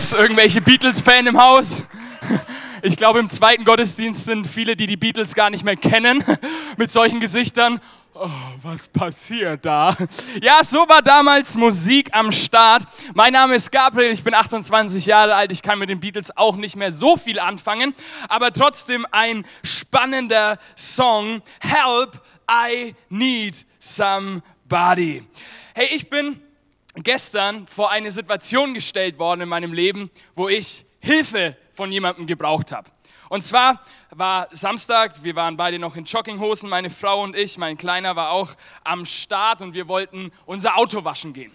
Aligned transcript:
Ist 0.00 0.14
irgendwelche 0.14 0.62
Beatles-Fan 0.62 1.26
im 1.26 1.38
Haus? 1.38 1.82
Ich 2.80 2.96
glaube, 2.96 3.18
im 3.18 3.28
zweiten 3.28 3.66
Gottesdienst 3.66 4.24
sind 4.24 4.46
viele, 4.46 4.74
die 4.74 4.86
die 4.86 4.96
Beatles 4.96 5.34
gar 5.34 5.50
nicht 5.50 5.62
mehr 5.62 5.76
kennen, 5.76 6.24
mit 6.78 6.90
solchen 6.90 7.20
Gesichtern. 7.20 7.78
Oh, 8.14 8.30
was 8.62 8.88
passiert 8.88 9.62
da? 9.62 9.94
Ja, 10.40 10.64
so 10.64 10.88
war 10.88 11.02
damals 11.02 11.54
Musik 11.54 12.08
am 12.14 12.32
Start. 12.32 12.84
Mein 13.12 13.34
Name 13.34 13.56
ist 13.56 13.70
Gabriel, 13.70 14.10
ich 14.10 14.24
bin 14.24 14.32
28 14.32 15.04
Jahre 15.04 15.34
alt. 15.34 15.52
Ich 15.52 15.60
kann 15.60 15.78
mit 15.78 15.90
den 15.90 16.00
Beatles 16.00 16.34
auch 16.34 16.56
nicht 16.56 16.76
mehr 16.76 16.92
so 16.92 17.18
viel 17.18 17.38
anfangen, 17.38 17.92
aber 18.30 18.54
trotzdem 18.54 19.06
ein 19.10 19.44
spannender 19.62 20.56
Song. 20.76 21.42
Help, 21.60 22.22
I 22.50 22.94
need 23.10 23.66
somebody. 23.78 25.24
Hey, 25.74 25.90
ich 25.94 26.08
bin 26.08 26.40
gestern 26.94 27.66
vor 27.66 27.90
eine 27.90 28.10
Situation 28.10 28.74
gestellt 28.74 29.18
worden 29.18 29.42
in 29.42 29.48
meinem 29.48 29.72
Leben, 29.72 30.10
wo 30.34 30.48
ich 30.48 30.84
Hilfe 31.00 31.56
von 31.72 31.92
jemandem 31.92 32.26
gebraucht 32.26 32.72
habe. 32.72 32.90
Und 33.28 33.42
zwar 33.42 33.80
war 34.10 34.48
Samstag, 34.50 35.22
wir 35.22 35.36
waren 35.36 35.56
beide 35.56 35.78
noch 35.78 35.94
in 35.94 36.04
Jogginghosen, 36.04 36.68
meine 36.68 36.90
Frau 36.90 37.22
und 37.22 37.36
ich, 37.36 37.58
mein 37.58 37.76
Kleiner 37.78 38.16
war 38.16 38.30
auch 38.32 38.54
am 38.82 39.06
Start 39.06 39.62
und 39.62 39.72
wir 39.72 39.86
wollten 39.86 40.32
unser 40.46 40.76
Auto 40.76 41.04
waschen 41.04 41.32
gehen. 41.32 41.54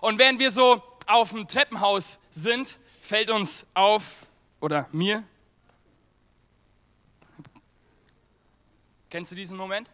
Und 0.00 0.18
während 0.18 0.38
wir 0.38 0.52
so 0.52 0.82
auf 1.06 1.30
dem 1.32 1.48
Treppenhaus 1.48 2.20
sind, 2.30 2.78
fällt 3.00 3.30
uns 3.30 3.66
auf, 3.74 4.26
oder 4.60 4.88
mir, 4.92 5.24
kennst 9.10 9.32
du 9.32 9.36
diesen 9.36 9.56
Moment? 9.56 9.90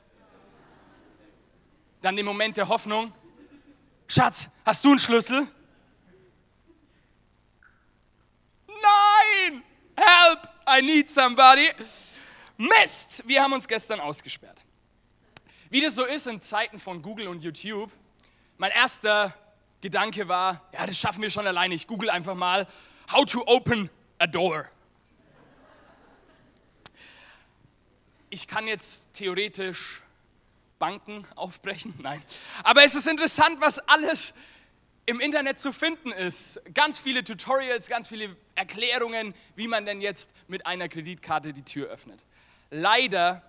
Dann 2.02 2.14
den 2.14 2.26
Moment 2.26 2.58
der 2.58 2.68
Hoffnung, 2.68 3.12
Schatz, 4.14 4.50
hast 4.66 4.84
du 4.84 4.90
einen 4.90 4.98
Schlüssel? 4.98 5.48
Nein! 8.68 9.62
Help! 9.96 10.48
I 10.68 10.82
need 10.82 11.08
somebody. 11.08 11.70
Mist! 12.58 13.26
Wir 13.26 13.42
haben 13.42 13.54
uns 13.54 13.66
gestern 13.66 14.00
ausgesperrt. 14.00 14.60
Wie 15.70 15.80
das 15.80 15.94
so 15.94 16.04
ist 16.04 16.26
in 16.26 16.42
Zeiten 16.42 16.78
von 16.78 17.00
Google 17.00 17.26
und 17.26 17.42
YouTube, 17.42 17.90
mein 18.58 18.70
erster 18.72 19.34
Gedanke 19.80 20.28
war, 20.28 20.60
ja, 20.74 20.84
das 20.84 20.98
schaffen 20.98 21.22
wir 21.22 21.30
schon 21.30 21.46
alleine. 21.46 21.74
Ich 21.74 21.86
google 21.86 22.10
einfach 22.10 22.34
mal, 22.34 22.66
how 23.10 23.24
to 23.24 23.42
open 23.46 23.88
a 24.18 24.26
door. 24.26 24.68
Ich 28.28 28.46
kann 28.46 28.66
jetzt 28.66 29.14
theoretisch 29.14 30.01
Banken 30.82 31.24
aufbrechen? 31.36 31.94
Nein. 32.02 32.20
Aber 32.64 32.82
es 32.82 32.96
ist 32.96 33.06
interessant, 33.06 33.60
was 33.60 33.78
alles 33.78 34.34
im 35.06 35.20
Internet 35.20 35.60
zu 35.60 35.72
finden 35.72 36.10
ist. 36.10 36.60
Ganz 36.74 36.98
viele 36.98 37.22
Tutorials, 37.22 37.88
ganz 37.88 38.08
viele 38.08 38.34
Erklärungen, 38.56 39.32
wie 39.54 39.68
man 39.68 39.86
denn 39.86 40.00
jetzt 40.00 40.32
mit 40.48 40.66
einer 40.66 40.88
Kreditkarte 40.88 41.52
die 41.52 41.62
Tür 41.62 41.88
öffnet. 41.88 42.24
Leider 42.70 43.42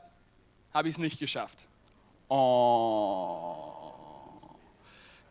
habe 0.76 0.88
ich 0.90 0.94
es 0.94 1.00
nicht 1.00 1.18
geschafft. 1.18 1.68
Oh 2.30 3.83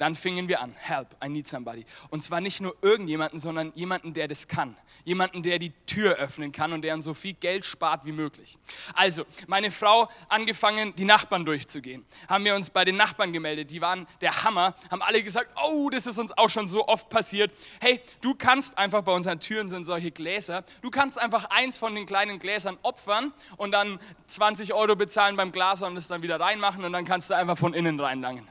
dann 0.02 0.16
fingen 0.16 0.48
wir 0.48 0.60
an, 0.60 0.74
help, 0.80 1.14
I 1.24 1.28
need 1.28 1.46
somebody. 1.46 1.86
Und 2.10 2.24
zwar 2.24 2.40
nicht 2.40 2.60
nur 2.60 2.74
irgendjemanden, 2.82 3.38
sondern 3.38 3.70
jemanden, 3.76 4.12
der 4.12 4.26
das 4.26 4.48
kann. 4.48 4.76
Jemanden, 5.04 5.44
der 5.44 5.60
die 5.60 5.70
Tür 5.86 6.16
öffnen 6.16 6.50
kann 6.50 6.72
und 6.72 6.82
der 6.82 6.94
uns 6.94 7.04
so 7.04 7.14
viel 7.14 7.34
Geld 7.34 7.64
spart 7.64 8.04
wie 8.04 8.10
möglich. 8.10 8.58
Also, 8.94 9.24
meine 9.46 9.70
Frau 9.70 10.08
angefangen, 10.28 10.92
die 10.96 11.04
Nachbarn 11.04 11.44
durchzugehen. 11.44 12.04
Haben 12.26 12.44
wir 12.44 12.56
uns 12.56 12.70
bei 12.70 12.84
den 12.84 12.96
Nachbarn 12.96 13.32
gemeldet. 13.32 13.70
Die 13.70 13.80
waren 13.80 14.08
der 14.20 14.42
Hammer. 14.42 14.74
Haben 14.90 15.02
alle 15.02 15.22
gesagt, 15.22 15.50
oh, 15.64 15.88
das 15.88 16.08
ist 16.08 16.18
uns 16.18 16.36
auch 16.36 16.50
schon 16.50 16.66
so 16.66 16.88
oft 16.88 17.08
passiert. 17.08 17.52
Hey, 17.80 18.00
du 18.22 18.34
kannst 18.34 18.78
einfach, 18.78 19.02
bei 19.02 19.12
unseren 19.12 19.38
Türen 19.38 19.68
sind 19.68 19.84
solche 19.84 20.10
Gläser, 20.10 20.64
du 20.80 20.90
kannst 20.90 21.16
einfach 21.16 21.44
eins 21.44 21.76
von 21.76 21.94
den 21.94 22.06
kleinen 22.06 22.40
Gläsern 22.40 22.76
opfern 22.82 23.32
und 23.56 23.70
dann 23.70 24.00
20 24.26 24.74
Euro 24.74 24.96
bezahlen 24.96 25.36
beim 25.36 25.52
Glas 25.52 25.80
und 25.82 25.96
es 25.96 26.08
dann 26.08 26.22
wieder 26.22 26.40
reinmachen 26.40 26.84
und 26.84 26.92
dann 26.92 27.04
kannst 27.04 27.30
du 27.30 27.34
einfach 27.34 27.56
von 27.56 27.72
innen 27.72 28.00
reinlangen. 28.00 28.48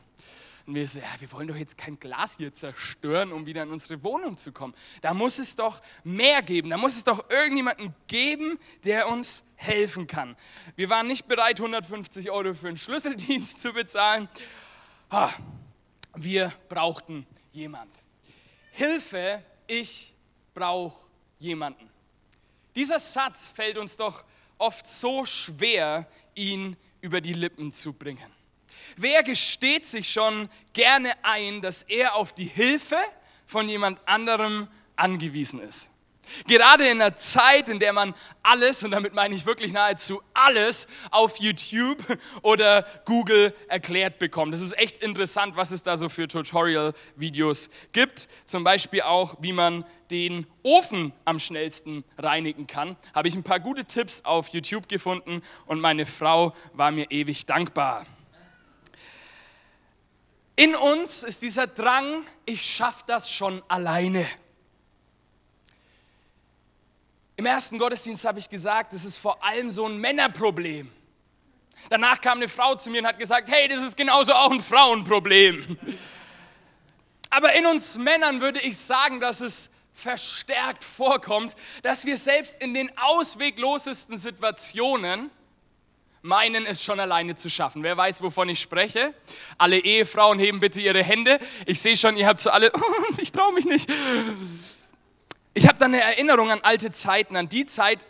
Und 0.71 0.75
wir 0.75 0.87
so, 0.87 0.99
ja, 0.99 1.05
wir 1.19 1.29
wollen 1.33 1.49
doch 1.49 1.57
jetzt 1.57 1.77
kein 1.77 1.99
Glas 1.99 2.37
hier 2.37 2.53
zerstören, 2.53 3.33
um 3.33 3.45
wieder 3.45 3.63
in 3.63 3.71
unsere 3.71 4.01
Wohnung 4.05 4.37
zu 4.37 4.53
kommen. 4.53 4.73
Da 5.01 5.13
muss 5.13 5.37
es 5.37 5.57
doch 5.57 5.81
mehr 6.05 6.41
geben. 6.41 6.69
Da 6.69 6.77
muss 6.77 6.95
es 6.95 7.03
doch 7.03 7.29
irgendjemanden 7.29 7.93
geben, 8.07 8.57
der 8.85 9.09
uns 9.09 9.43
helfen 9.57 10.07
kann. 10.07 10.37
Wir 10.77 10.87
waren 10.87 11.07
nicht 11.07 11.27
bereit, 11.27 11.59
150 11.59 12.31
Euro 12.31 12.53
für 12.53 12.69
einen 12.69 12.77
Schlüsseldienst 12.77 13.59
zu 13.59 13.73
bezahlen. 13.73 14.29
Wir 16.15 16.53
brauchten 16.69 17.27
jemand. 17.51 17.91
Hilfe, 18.71 19.43
ich 19.67 20.15
brauche 20.53 21.09
jemanden. 21.37 21.89
Dieser 22.77 22.99
Satz 22.99 23.47
fällt 23.47 23.77
uns 23.77 23.97
doch 23.97 24.23
oft 24.57 24.87
so 24.87 25.25
schwer, 25.25 26.07
ihn 26.33 26.77
über 27.01 27.19
die 27.19 27.33
Lippen 27.33 27.73
zu 27.73 27.91
bringen. 27.91 28.40
Wer 28.97 29.23
gesteht 29.23 29.85
sich 29.85 30.11
schon 30.11 30.49
gerne 30.73 31.11
ein, 31.23 31.61
dass 31.61 31.83
er 31.83 32.15
auf 32.15 32.33
die 32.33 32.45
Hilfe 32.45 32.97
von 33.45 33.67
jemand 33.67 33.99
anderem 34.07 34.67
angewiesen 34.95 35.61
ist? 35.61 35.91
Gerade 36.47 36.87
in 36.87 37.01
einer 37.01 37.15
Zeit, 37.15 37.69
in 37.69 37.79
der 37.79 37.93
man 37.93 38.13
alles, 38.43 38.83
und 38.83 38.91
damit 38.91 39.13
meine 39.13 39.35
ich 39.35 39.45
wirklich 39.45 39.71
nahezu 39.71 40.21
alles, 40.33 40.87
auf 41.09 41.37
YouTube 41.37 41.97
oder 42.41 42.85
Google 43.05 43.53
erklärt 43.67 44.19
bekommt. 44.19 44.53
Das 44.53 44.61
ist 44.61 44.77
echt 44.77 44.99
interessant, 44.99 45.55
was 45.55 45.71
es 45.71 45.83
da 45.83 45.97
so 45.97 46.09
für 46.09 46.27
Tutorial-Videos 46.27 47.69
gibt. 47.91 48.27
Zum 48.45 48.63
Beispiel 48.63 49.01
auch, 49.01 49.35
wie 49.41 49.53
man 49.53 49.85
den 50.09 50.45
Ofen 50.63 51.13
am 51.25 51.39
schnellsten 51.39 52.03
reinigen 52.17 52.67
kann. 52.67 52.97
Habe 53.13 53.27
ich 53.27 53.35
ein 53.35 53.43
paar 53.43 53.59
gute 53.59 53.85
Tipps 53.85 54.23
auf 54.25 54.49
YouTube 54.49 54.89
gefunden 54.89 55.41
und 55.65 55.79
meine 55.79 56.05
Frau 56.05 56.53
war 56.73 56.91
mir 56.91 57.09
ewig 57.11 57.45
dankbar. 57.45 58.05
In 60.61 60.75
uns 60.75 61.23
ist 61.23 61.41
dieser 61.41 61.65
Drang, 61.65 62.23
ich 62.45 62.63
schaffe 62.63 63.03
das 63.07 63.31
schon 63.31 63.63
alleine. 63.67 64.27
Im 67.35 67.47
ersten 67.47 67.79
Gottesdienst 67.79 68.25
habe 68.25 68.37
ich 68.37 68.47
gesagt, 68.47 68.93
das 68.93 69.03
ist 69.03 69.17
vor 69.17 69.43
allem 69.43 69.71
so 69.71 69.87
ein 69.87 69.97
Männerproblem. 69.97 70.91
Danach 71.89 72.21
kam 72.21 72.37
eine 72.37 72.47
Frau 72.47 72.75
zu 72.75 72.91
mir 72.91 72.99
und 72.99 73.07
hat 73.07 73.17
gesagt, 73.17 73.49
hey, 73.49 73.67
das 73.69 73.81
ist 73.81 73.97
genauso 73.97 74.33
auch 74.33 74.51
ein 74.51 74.59
Frauenproblem. 74.59 75.79
Aber 77.31 77.53
in 77.53 77.65
uns 77.65 77.97
Männern 77.97 78.39
würde 78.39 78.59
ich 78.61 78.77
sagen, 78.77 79.19
dass 79.19 79.41
es 79.41 79.71
verstärkt 79.95 80.83
vorkommt, 80.83 81.55
dass 81.81 82.05
wir 82.05 82.17
selbst 82.17 82.61
in 82.61 82.75
den 82.75 82.95
ausweglosesten 82.99 84.15
Situationen 84.15 85.31
meinen, 86.21 86.65
es 86.65 86.83
schon 86.83 86.99
alleine 86.99 87.35
zu 87.35 87.49
schaffen. 87.49 87.83
Wer 87.83 87.97
weiß, 87.97 88.21
wovon 88.21 88.49
ich 88.49 88.59
spreche? 88.59 89.13
Alle 89.57 89.79
Ehefrauen 89.79 90.39
heben 90.39 90.59
bitte 90.59 90.81
ihre 90.81 91.03
Hände. 91.03 91.39
Ich 91.65 91.81
sehe 91.81 91.97
schon, 91.97 92.17
ihr 92.17 92.27
habt 92.27 92.39
so 92.39 92.49
alle, 92.49 92.71
ich 93.17 93.31
traue 93.31 93.53
mich 93.53 93.65
nicht. 93.65 93.91
Ich 95.53 95.67
habe 95.67 95.77
dann 95.79 95.93
eine 95.93 96.03
Erinnerung 96.03 96.51
an 96.51 96.61
alte 96.61 96.91
Zeiten, 96.91 97.35
an 97.35 97.49
die 97.49 97.65
Zeit, 97.65 98.05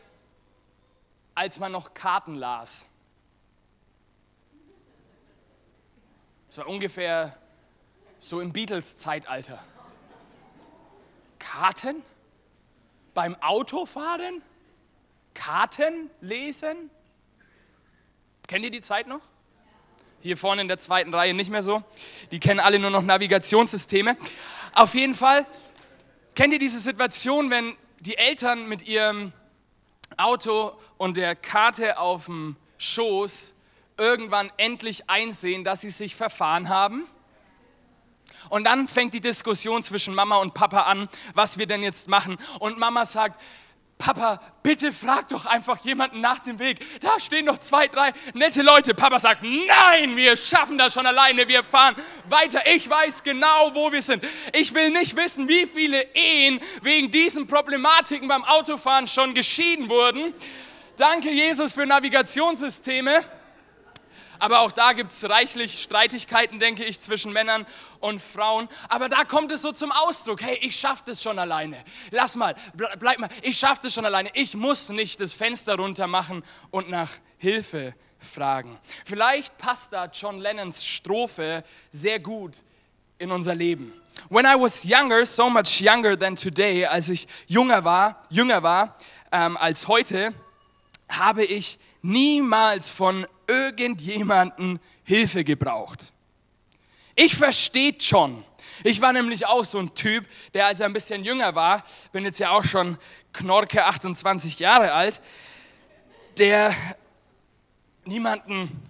als 1.33 1.59
man 1.59 1.71
noch 1.71 1.93
Karten 1.93 2.35
las. 2.35 2.85
Das 6.47 6.59
war 6.59 6.67
ungefähr 6.67 7.37
so 8.19 8.41
im 8.41 8.51
Beatles-Zeitalter. 8.51 9.63
Karten? 11.39 12.03
Beim 13.13 13.35
Autofahren? 13.41 14.41
Karten 15.33 16.09
lesen? 16.19 16.91
Kennt 18.51 18.65
ihr 18.65 18.71
die 18.71 18.81
Zeit 18.81 19.07
noch? 19.07 19.21
Hier 20.19 20.35
vorne 20.35 20.61
in 20.61 20.67
der 20.67 20.77
zweiten 20.77 21.13
Reihe 21.13 21.33
nicht 21.33 21.49
mehr 21.49 21.61
so. 21.61 21.83
Die 22.31 22.39
kennen 22.41 22.59
alle 22.59 22.79
nur 22.79 22.89
noch 22.89 23.01
Navigationssysteme. 23.01 24.17
Auf 24.75 24.93
jeden 24.93 25.15
Fall, 25.15 25.47
kennt 26.35 26.51
ihr 26.51 26.59
diese 26.59 26.81
Situation, 26.81 27.49
wenn 27.49 27.77
die 28.01 28.17
Eltern 28.17 28.67
mit 28.67 28.85
ihrem 28.85 29.31
Auto 30.17 30.73
und 30.97 31.15
der 31.15 31.33
Karte 31.37 31.97
auf 31.97 32.25
dem 32.25 32.57
Schoß 32.77 33.55
irgendwann 33.97 34.51
endlich 34.57 35.09
einsehen, 35.09 35.63
dass 35.63 35.79
sie 35.79 35.91
sich 35.91 36.17
verfahren 36.17 36.67
haben? 36.67 37.05
Und 38.49 38.65
dann 38.65 38.89
fängt 38.89 39.13
die 39.13 39.21
Diskussion 39.21 39.81
zwischen 39.81 40.13
Mama 40.13 40.35
und 40.39 40.53
Papa 40.53 40.81
an, 40.81 41.07
was 41.35 41.57
wir 41.57 41.67
denn 41.67 41.83
jetzt 41.83 42.09
machen. 42.09 42.37
Und 42.59 42.77
Mama 42.77 43.05
sagt, 43.05 43.39
Papa, 44.01 44.39
bitte 44.63 44.91
frag 44.91 45.29
doch 45.29 45.45
einfach 45.45 45.77
jemanden 45.85 46.21
nach 46.21 46.39
dem 46.39 46.57
Weg. 46.57 46.79
Da 47.01 47.19
stehen 47.19 47.45
noch 47.45 47.59
zwei, 47.59 47.87
drei 47.87 48.13
nette 48.33 48.63
Leute. 48.63 48.95
Papa 48.95 49.19
sagt, 49.19 49.43
nein, 49.43 50.17
wir 50.17 50.35
schaffen 50.35 50.75
das 50.79 50.95
schon 50.95 51.05
alleine. 51.05 51.47
Wir 51.47 51.63
fahren 51.63 51.95
weiter. 52.27 52.61
Ich 52.65 52.89
weiß 52.89 53.21
genau, 53.21 53.75
wo 53.75 53.91
wir 53.91 54.01
sind. 54.01 54.25
Ich 54.53 54.73
will 54.73 54.89
nicht 54.89 55.15
wissen, 55.15 55.47
wie 55.47 55.67
viele 55.67 56.01
Ehen 56.15 56.59
wegen 56.81 57.11
diesen 57.11 57.45
Problematiken 57.45 58.27
beim 58.27 58.43
Autofahren 58.43 59.07
schon 59.07 59.35
geschieden 59.35 59.87
wurden. 59.87 60.33
Danke, 60.97 61.29
Jesus, 61.29 61.73
für 61.73 61.85
Navigationssysteme. 61.85 63.23
Aber 64.39 64.61
auch 64.61 64.71
da 64.71 64.93
gibt 64.93 65.11
es 65.11 65.29
reichlich 65.29 65.83
Streitigkeiten, 65.83 66.57
denke 66.57 66.83
ich, 66.83 66.99
zwischen 66.99 67.31
Männern 67.31 67.67
und 68.01 68.21
Frauen. 68.21 68.67
Aber 68.89 69.09
da 69.09 69.23
kommt 69.23 69.51
es 69.51 69.61
so 69.61 69.71
zum 69.71 69.91
Ausdruck, 69.91 70.41
hey, 70.41 70.57
ich 70.61 70.75
schaffe 70.75 71.03
das 71.05 71.21
schon 71.21 71.39
alleine. 71.39 71.83
Lass 72.09 72.35
mal, 72.35 72.55
bleib 72.73 73.19
mal, 73.19 73.29
ich 73.41 73.57
schaffe 73.57 73.81
das 73.83 73.93
schon 73.93 74.05
alleine. 74.05 74.29
Ich 74.33 74.55
muss 74.55 74.89
nicht 74.89 75.21
das 75.21 75.33
Fenster 75.33 75.75
runter 75.75 76.07
machen 76.07 76.43
und 76.69 76.89
nach 76.89 77.11
Hilfe 77.37 77.95
fragen. 78.19 78.77
Vielleicht 79.05 79.57
passt 79.57 79.93
da 79.93 80.05
John 80.05 80.39
Lennons 80.39 80.85
Strophe 80.85 81.63
sehr 81.89 82.19
gut 82.19 82.57
in 83.17 83.31
unser 83.31 83.55
Leben. 83.55 83.93
When 84.29 84.45
I 84.45 84.55
was 84.59 84.83
younger, 84.83 85.25
so 85.25 85.49
much 85.49 85.81
younger 85.81 86.17
than 86.17 86.35
today, 86.35 86.85
als 86.85 87.09
ich 87.09 87.27
jünger 87.47 87.83
war, 87.83 88.23
jünger 88.29 88.61
war 88.61 88.97
ähm, 89.31 89.57
als 89.57 89.87
heute, 89.87 90.33
habe 91.09 91.43
ich 91.43 91.79
niemals 92.01 92.89
von 92.89 93.27
irgendjemanden 93.47 94.79
Hilfe 95.03 95.43
gebraucht. 95.43 96.13
Ich 97.15 97.35
verstehe 97.35 97.95
schon. 97.99 98.43
Ich 98.83 99.01
war 99.01 99.13
nämlich 99.13 99.45
auch 99.45 99.65
so 99.65 99.77
ein 99.77 99.93
Typ, 99.93 100.25
der 100.53 100.65
als 100.65 100.79
er 100.79 100.87
ein 100.87 100.93
bisschen 100.93 101.23
jünger 101.23 101.53
war, 101.55 101.83
bin 102.11 102.25
jetzt 102.25 102.39
ja 102.39 102.51
auch 102.51 102.63
schon 102.63 102.97
Knorke 103.31 103.85
28 103.85 104.59
Jahre 104.59 104.93
alt, 104.93 105.21
der 106.37 106.73
niemanden 108.05 108.89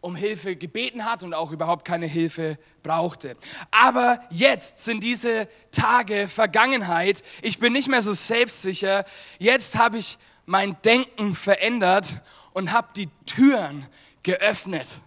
um 0.00 0.16
Hilfe 0.16 0.56
gebeten 0.56 1.04
hat 1.04 1.22
und 1.22 1.34
auch 1.34 1.50
überhaupt 1.50 1.84
keine 1.84 2.06
Hilfe 2.06 2.58
brauchte. 2.82 3.36
Aber 3.70 4.20
jetzt 4.30 4.84
sind 4.84 5.04
diese 5.04 5.48
Tage 5.70 6.26
Vergangenheit. 6.26 7.22
Ich 7.42 7.58
bin 7.58 7.74
nicht 7.74 7.88
mehr 7.88 8.00
so 8.00 8.14
selbstsicher. 8.14 9.04
Jetzt 9.38 9.76
habe 9.76 9.98
ich 9.98 10.18
mein 10.46 10.80
Denken 10.82 11.34
verändert 11.34 12.22
und 12.54 12.72
habe 12.72 12.88
die 12.96 13.08
Türen 13.26 13.86
geöffnet. 14.22 15.02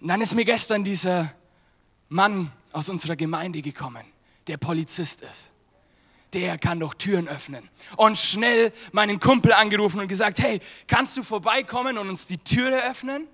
Und 0.00 0.08
dann 0.08 0.20
ist 0.20 0.34
mir 0.34 0.44
gestern 0.44 0.84
dieser 0.84 1.34
Mann 2.08 2.50
aus 2.72 2.88
unserer 2.88 3.16
Gemeinde 3.16 3.62
gekommen, 3.62 4.04
der 4.46 4.56
Polizist 4.56 5.22
ist. 5.22 5.52
Der 6.32 6.58
kann 6.58 6.80
doch 6.80 6.94
Türen 6.94 7.28
öffnen. 7.28 7.68
Und 7.96 8.16
schnell 8.16 8.72
meinen 8.92 9.18
Kumpel 9.18 9.52
angerufen 9.52 10.00
und 10.00 10.08
gesagt, 10.08 10.38
hey, 10.38 10.60
kannst 10.86 11.16
du 11.16 11.22
vorbeikommen 11.22 11.98
und 11.98 12.08
uns 12.08 12.26
die 12.26 12.38
Türe 12.38 12.82
öffnen? 12.88 13.26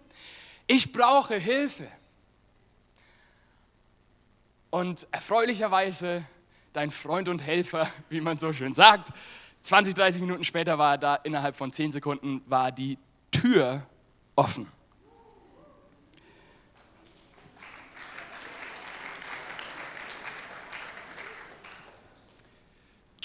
Ich 0.67 0.93
brauche 0.93 1.37
Hilfe. 1.37 1.87
Und 4.71 5.07
erfreulicherweise, 5.13 6.25
dein 6.73 6.91
Freund 6.91 7.29
und 7.29 7.41
Helfer, 7.41 7.89
wie 8.09 8.21
man 8.21 8.39
so 8.39 8.53
schön 8.53 8.75
sagt, 8.75 9.13
20, 9.63 9.95
30 9.95 10.21
Minuten 10.21 10.45
später 10.45 10.79
war 10.79 10.99
da, 10.99 11.17
innerhalb 11.17 11.57
von 11.57 11.71
10 11.71 11.93
Sekunden 11.93 12.43
war 12.47 12.73
die 12.73 12.99
Tür 13.31 13.87
offen. 14.37 14.71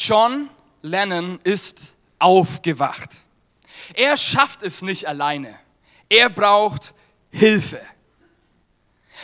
John 0.07 0.49
Lennon 0.81 1.39
ist 1.43 1.95
aufgewacht. 2.19 3.25
Er 3.93 4.17
schafft 4.17 4.63
es 4.63 4.81
nicht 4.81 5.07
alleine. 5.07 5.57
Er 6.09 6.29
braucht 6.29 6.93
Hilfe. 7.31 7.81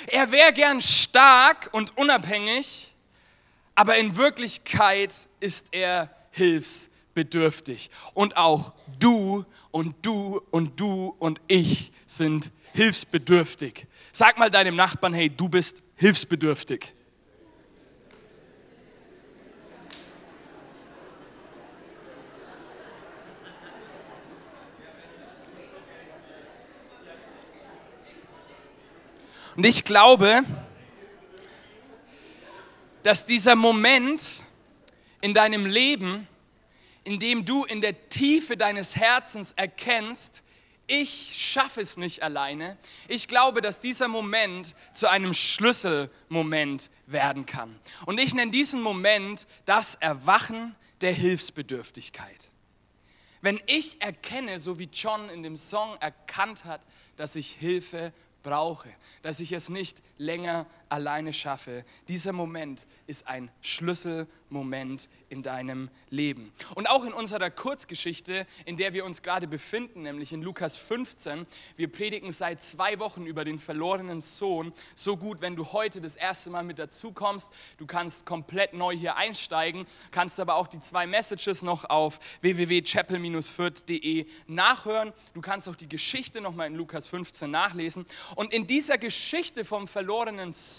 Er 0.07 0.31
wäre 0.31 0.53
gern 0.53 0.81
stark 0.81 1.69
und 1.71 1.97
unabhängig, 1.97 2.93
aber 3.75 3.97
in 3.97 4.15
Wirklichkeit 4.15 5.13
ist 5.39 5.73
er 5.73 6.09
hilfsbereit 6.31 6.97
bedürftig. 7.17 7.89
Und 8.13 8.37
auch 8.37 8.73
du 8.99 9.43
und 9.71 9.95
du 10.05 10.39
und 10.51 10.79
du 10.79 11.15
und 11.17 11.41
ich 11.47 11.91
sind 12.05 12.51
hilfsbedürftig. 12.73 13.87
Sag 14.11 14.37
mal 14.37 14.51
deinem 14.51 14.75
Nachbarn, 14.75 15.15
hey, 15.15 15.27
du 15.27 15.49
bist 15.49 15.81
hilfsbedürftig. 15.95 16.93
Und 29.57 29.65
ich 29.65 29.83
glaube, 29.83 30.43
dass 33.03 33.25
dieser 33.25 33.55
Moment 33.55 34.43
in 35.19 35.33
deinem 35.33 35.65
Leben 35.65 36.27
indem 37.07 37.45
du 37.45 37.63
in 37.63 37.79
der 37.79 38.09
Tiefe 38.09 38.57
deines 38.57 38.97
Herzens 38.97 39.53
erkennst, 39.53 40.43
ich 40.87 41.35
schaffe 41.37 41.79
es 41.79 41.95
nicht 41.95 42.21
alleine. 42.21 42.77
Ich 43.07 43.29
glaube, 43.29 43.61
dass 43.61 43.79
dieser 43.79 44.09
Moment 44.09 44.75
zu 44.93 45.09
einem 45.09 45.33
Schlüsselmoment 45.33 46.91
werden 47.05 47.45
kann. 47.45 47.79
Und 48.05 48.19
ich 48.19 48.33
nenne 48.33 48.51
diesen 48.51 48.81
Moment 48.81 49.47
das 49.65 49.95
Erwachen 49.95 50.75
der 50.99 51.13
Hilfsbedürftigkeit. 51.13 52.51
Wenn 53.41 53.59
ich 53.67 54.01
erkenne, 54.01 54.59
so 54.59 54.77
wie 54.77 54.89
John 54.91 55.29
in 55.29 55.43
dem 55.43 55.55
Song 55.55 55.95
erkannt 56.01 56.65
hat, 56.65 56.81
dass 57.15 57.37
ich 57.37 57.51
Hilfe 57.53 58.11
brauche, 58.47 58.89
dass 59.23 59.41
ich 59.41 59.51
es 59.51 59.67
nicht 59.67 60.01
länger 60.17 60.65
alleine 60.89 61.33
schaffe. 61.33 61.85
Dieser 62.07 62.33
Moment 62.33 62.87
ist 63.07 63.27
ein 63.27 63.49
Schlüsselmoment 63.61 65.09
in 65.29 65.43
deinem 65.43 65.89
Leben. 66.09 66.51
Und 66.75 66.89
auch 66.89 67.03
in 67.03 67.13
unserer 67.13 67.49
Kurzgeschichte, 67.49 68.47
in 68.65 68.77
der 68.77 68.93
wir 68.93 69.05
uns 69.05 69.21
gerade 69.21 69.47
befinden, 69.47 70.03
nämlich 70.03 70.31
in 70.33 70.41
Lukas 70.41 70.77
15, 70.77 71.45
wir 71.75 71.91
predigen 71.91 72.31
seit 72.31 72.61
zwei 72.61 72.99
Wochen 72.99 73.25
über 73.25 73.43
den 73.43 73.59
verlorenen 73.59 74.21
Sohn. 74.21 74.73
So 74.95 75.17
gut, 75.17 75.41
wenn 75.41 75.55
du 75.55 75.71
heute 75.73 76.01
das 76.01 76.15
erste 76.15 76.49
Mal 76.49 76.63
mit 76.63 76.79
dazu 76.79 77.11
kommst. 77.11 77.51
Du 77.77 77.85
kannst 77.85 78.25
komplett 78.25 78.73
neu 78.73 78.95
hier 78.95 79.15
einsteigen, 79.15 79.85
kannst 80.11 80.39
aber 80.39 80.55
auch 80.55 80.67
die 80.67 80.79
zwei 80.79 81.07
Messages 81.07 81.61
noch 81.61 81.89
auf 81.89 82.19
www.chapel-fürth.de 82.41 84.25
nachhören. 84.47 85.13
Du 85.33 85.41
kannst 85.41 85.67
auch 85.67 85.75
die 85.75 85.89
Geschichte 85.89 86.41
nochmal 86.41 86.67
in 86.67 86.75
Lukas 86.75 87.07
15 87.07 87.49
nachlesen. 87.49 88.05
Und 88.35 88.53
in 88.53 88.67
dieser 88.67 88.97
Geschichte 88.97 89.65
vom 89.65 89.87
verlorenen 89.87 90.53
Sohn 90.53 90.76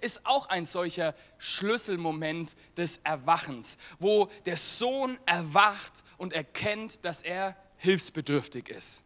ist 0.00 0.26
auch 0.26 0.48
ein 0.48 0.64
solcher 0.64 1.14
Schlüsselmoment 1.38 2.56
des 2.76 2.98
Erwachens, 3.04 3.78
wo 3.98 4.26
der 4.46 4.56
Sohn 4.56 5.18
erwacht 5.26 6.04
und 6.18 6.32
erkennt, 6.32 7.04
dass 7.04 7.22
er 7.22 7.56
hilfsbedürftig 7.78 8.68
ist. 8.68 9.02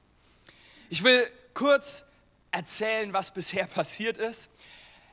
Ich 0.91 1.03
will 1.03 1.23
kurz 1.55 2.05
erzählen, 2.51 3.13
was 3.13 3.33
bisher 3.33 3.67
passiert 3.67 4.19
ist. 4.19 4.51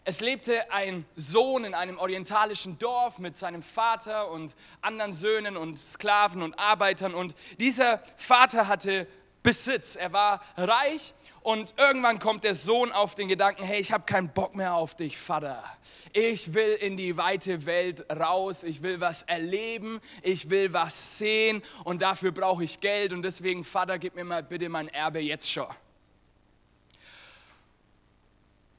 Es 0.03 0.19
lebte 0.19 0.71
ein 0.71 1.05
Sohn 1.15 1.63
in 1.63 1.75
einem 1.75 1.99
orientalischen 1.99 2.79
Dorf 2.79 3.19
mit 3.19 3.37
seinem 3.37 3.61
Vater 3.61 4.31
und 4.31 4.55
anderen 4.81 5.13
Söhnen 5.13 5.57
und 5.57 5.77
Sklaven 5.77 6.41
und 6.41 6.57
Arbeitern. 6.57 7.13
Und 7.13 7.35
dieser 7.59 8.01
Vater 8.15 8.67
hatte 8.67 9.07
Besitz. 9.43 9.95
Er 9.95 10.13
war 10.13 10.41
reich 10.55 11.13
und 11.41 11.73
irgendwann 11.77 12.19
kommt 12.19 12.43
der 12.43 12.53
Sohn 12.53 12.91
auf 12.91 13.15
den 13.15 13.27
Gedanken, 13.27 13.63
hey, 13.63 13.79
ich 13.79 13.91
habe 13.91 14.03
keinen 14.05 14.29
Bock 14.29 14.55
mehr 14.55 14.75
auf 14.75 14.95
dich, 14.95 15.17
Vater. 15.17 15.63
Ich 16.13 16.53
will 16.53 16.73
in 16.73 16.97
die 16.97 17.17
weite 17.17 17.65
Welt 17.65 18.05
raus, 18.11 18.63
ich 18.63 18.83
will 18.83 18.99
was 18.99 19.23
erleben, 19.23 19.99
ich 20.21 20.49
will 20.49 20.71
was 20.73 21.17
sehen 21.17 21.63
und 21.83 22.01
dafür 22.01 22.31
brauche 22.31 22.63
ich 22.63 22.79
Geld 22.79 23.13
und 23.13 23.23
deswegen, 23.23 23.63
Vater, 23.63 23.97
gib 23.97 24.15
mir 24.15 24.23
mal 24.23 24.43
bitte 24.43 24.69
mein 24.69 24.87
Erbe 24.89 25.19
jetzt 25.19 25.51
schon. 25.51 25.67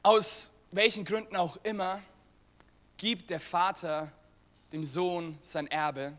Aus 0.05 0.51
welchen 0.71 1.05
Gründen 1.05 1.37
auch 1.37 1.57
immer 1.65 2.03
gibt 2.97 3.31
der 3.31 3.41
Vater 3.41 4.13
dem 4.73 4.85
Sohn 4.85 5.37
sein 5.41 5.67
Erbe 5.67 6.17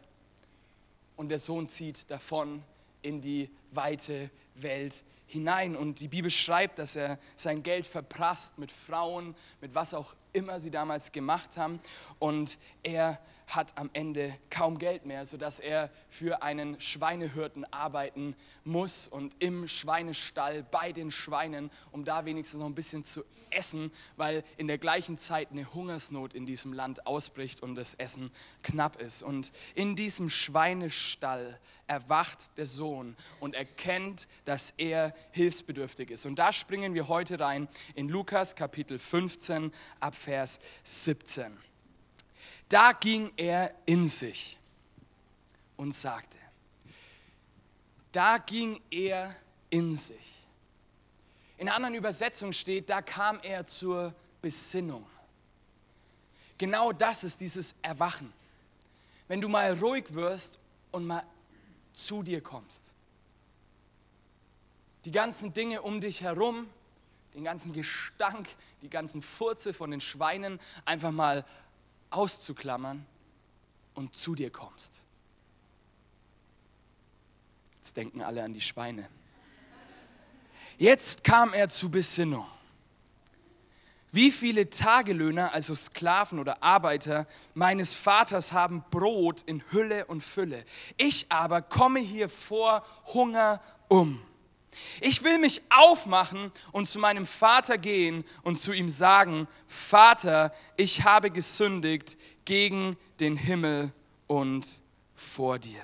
und 1.15 1.29
der 1.29 1.39
Sohn 1.39 1.67
zieht 1.67 2.09
davon 2.11 2.63
in 3.01 3.21
die 3.21 3.49
weite 3.75 4.29
Welt 4.55 5.03
hinein. 5.27 5.75
Und 5.75 5.99
die 5.99 6.07
Bibel 6.07 6.31
schreibt, 6.31 6.79
dass 6.79 6.95
er 6.95 7.19
sein 7.35 7.63
Geld 7.63 7.87
verprasst 7.87 8.57
mit 8.57 8.71
Frauen, 8.71 9.35
mit 9.61 9.75
was 9.75 9.93
auch 9.93 10.15
immer 10.31 10.59
sie 10.59 10.71
damals 10.71 11.11
gemacht 11.11 11.57
haben. 11.57 11.79
Und 12.19 12.57
er 12.83 13.19
hat 13.47 13.77
am 13.77 13.89
Ende 13.93 14.35
kaum 14.49 14.79
Geld 14.79 15.05
mehr, 15.05 15.25
sodass 15.25 15.59
er 15.59 15.89
für 16.09 16.43
einen 16.43 16.79
Schweinehirten 16.79 17.71
arbeiten 17.71 18.35
muss 18.63 19.07
und 19.07 19.35
im 19.39 19.67
Schweinestall 19.67 20.63
bei 20.63 20.91
den 20.91 21.11
Schweinen, 21.11 21.69
um 21.91 22.05
da 22.05 22.25
wenigstens 22.25 22.59
noch 22.59 22.67
ein 22.67 22.75
bisschen 22.75 23.03
zu 23.03 23.23
essen, 23.49 23.91
weil 24.17 24.43
in 24.57 24.67
der 24.67 24.77
gleichen 24.77 25.17
Zeit 25.17 25.51
eine 25.51 25.73
Hungersnot 25.73 26.33
in 26.33 26.45
diesem 26.45 26.73
Land 26.73 27.05
ausbricht 27.05 27.61
und 27.61 27.75
das 27.75 27.93
Essen 27.93 28.31
knapp 28.63 28.99
ist. 28.99 29.23
Und 29.23 29.51
in 29.75 29.95
diesem 29.95 30.29
Schweinestall 30.29 31.59
erwacht 31.87 32.57
der 32.57 32.65
Sohn 32.65 33.15
und 33.39 33.55
erkennt, 33.55 34.27
dass 34.45 34.73
er 34.77 35.13
hilfsbedürftig 35.31 36.09
ist. 36.11 36.25
Und 36.25 36.39
da 36.39 36.53
springen 36.53 36.93
wir 36.93 37.07
heute 37.07 37.39
rein 37.39 37.67
in 37.95 38.09
Lukas 38.09 38.55
Kapitel 38.55 38.97
15 38.97 39.71
ab 39.99 40.15
Vers 40.15 40.59
17. 40.83 41.57
Da 42.73 42.91
ging 42.93 43.31
er 43.37 43.71
in 43.85 44.07
sich 44.07 44.57
und 45.77 45.93
sagte, 45.93 46.39
da 48.11 48.39
ging 48.39 48.81
er 48.89 49.35
in 49.69 49.95
sich. 49.95 50.47
In 51.59 51.69
anderen 51.69 51.93
Übersetzungen 51.93 52.51
steht, 52.51 52.89
da 52.89 53.03
kam 53.03 53.39
er 53.43 53.67
zur 53.67 54.11
Besinnung. 54.41 55.05
Genau 56.57 56.91
das 56.91 57.23
ist 57.23 57.41
dieses 57.41 57.75
Erwachen. 57.83 58.33
Wenn 59.27 59.39
du 59.39 59.49
mal 59.49 59.73
ruhig 59.73 60.11
wirst 60.15 60.57
und 60.89 61.05
mal 61.05 61.23
zu 61.93 62.23
dir 62.23 62.41
kommst. 62.41 62.91
Die 65.05 65.11
ganzen 65.11 65.53
Dinge 65.53 65.83
um 65.83 66.01
dich 66.01 66.23
herum, 66.23 66.67
den 67.35 67.43
ganzen 67.43 67.71
Gestank, 67.71 68.49
die 68.81 68.89
ganzen 68.89 69.21
Furze 69.21 69.75
von 69.75 69.91
den 69.91 70.01
Schweinen 70.01 70.59
einfach 70.85 71.11
mal 71.11 71.45
auszuklammern 72.13 73.05
und 73.93 74.15
zu 74.15 74.35
dir 74.35 74.49
kommst. 74.49 75.03
Jetzt 77.75 77.97
denken 77.97 78.21
alle 78.21 78.43
an 78.43 78.53
die 78.53 78.61
Schweine. 78.61 79.09
Jetzt 80.77 81.23
kam 81.23 81.53
er 81.53 81.69
zu 81.69 81.91
Besinnung. 81.91 82.45
Wie 84.11 84.31
viele 84.31 84.69
Tagelöhner, 84.69 85.53
also 85.53 85.73
Sklaven 85.73 86.37
oder 86.37 86.61
Arbeiter 86.61 87.25
meines 87.55 87.95
Vaters 87.95 88.53
haben 88.53 88.83
Brot 88.91 89.41
in 89.41 89.63
Hülle 89.71 90.05
und 90.05 90.21
Fülle. 90.21 90.65
Ich 90.97 91.31
aber 91.31 91.63
komme 91.63 91.99
hier 91.99 92.29
vor 92.29 92.85
Hunger 93.13 93.59
um. 93.87 94.23
Ich 95.01 95.23
will 95.23 95.39
mich 95.39 95.61
aufmachen 95.69 96.51
und 96.71 96.87
zu 96.87 96.99
meinem 96.99 97.25
Vater 97.25 97.77
gehen 97.77 98.23
und 98.43 98.59
zu 98.59 98.73
ihm 98.73 98.89
sagen, 98.89 99.47
Vater, 99.67 100.53
ich 100.77 101.03
habe 101.03 101.31
gesündigt 101.31 102.17
gegen 102.45 102.97
den 103.19 103.37
Himmel 103.37 103.91
und 104.27 104.81
vor 105.15 105.59
dir. 105.59 105.81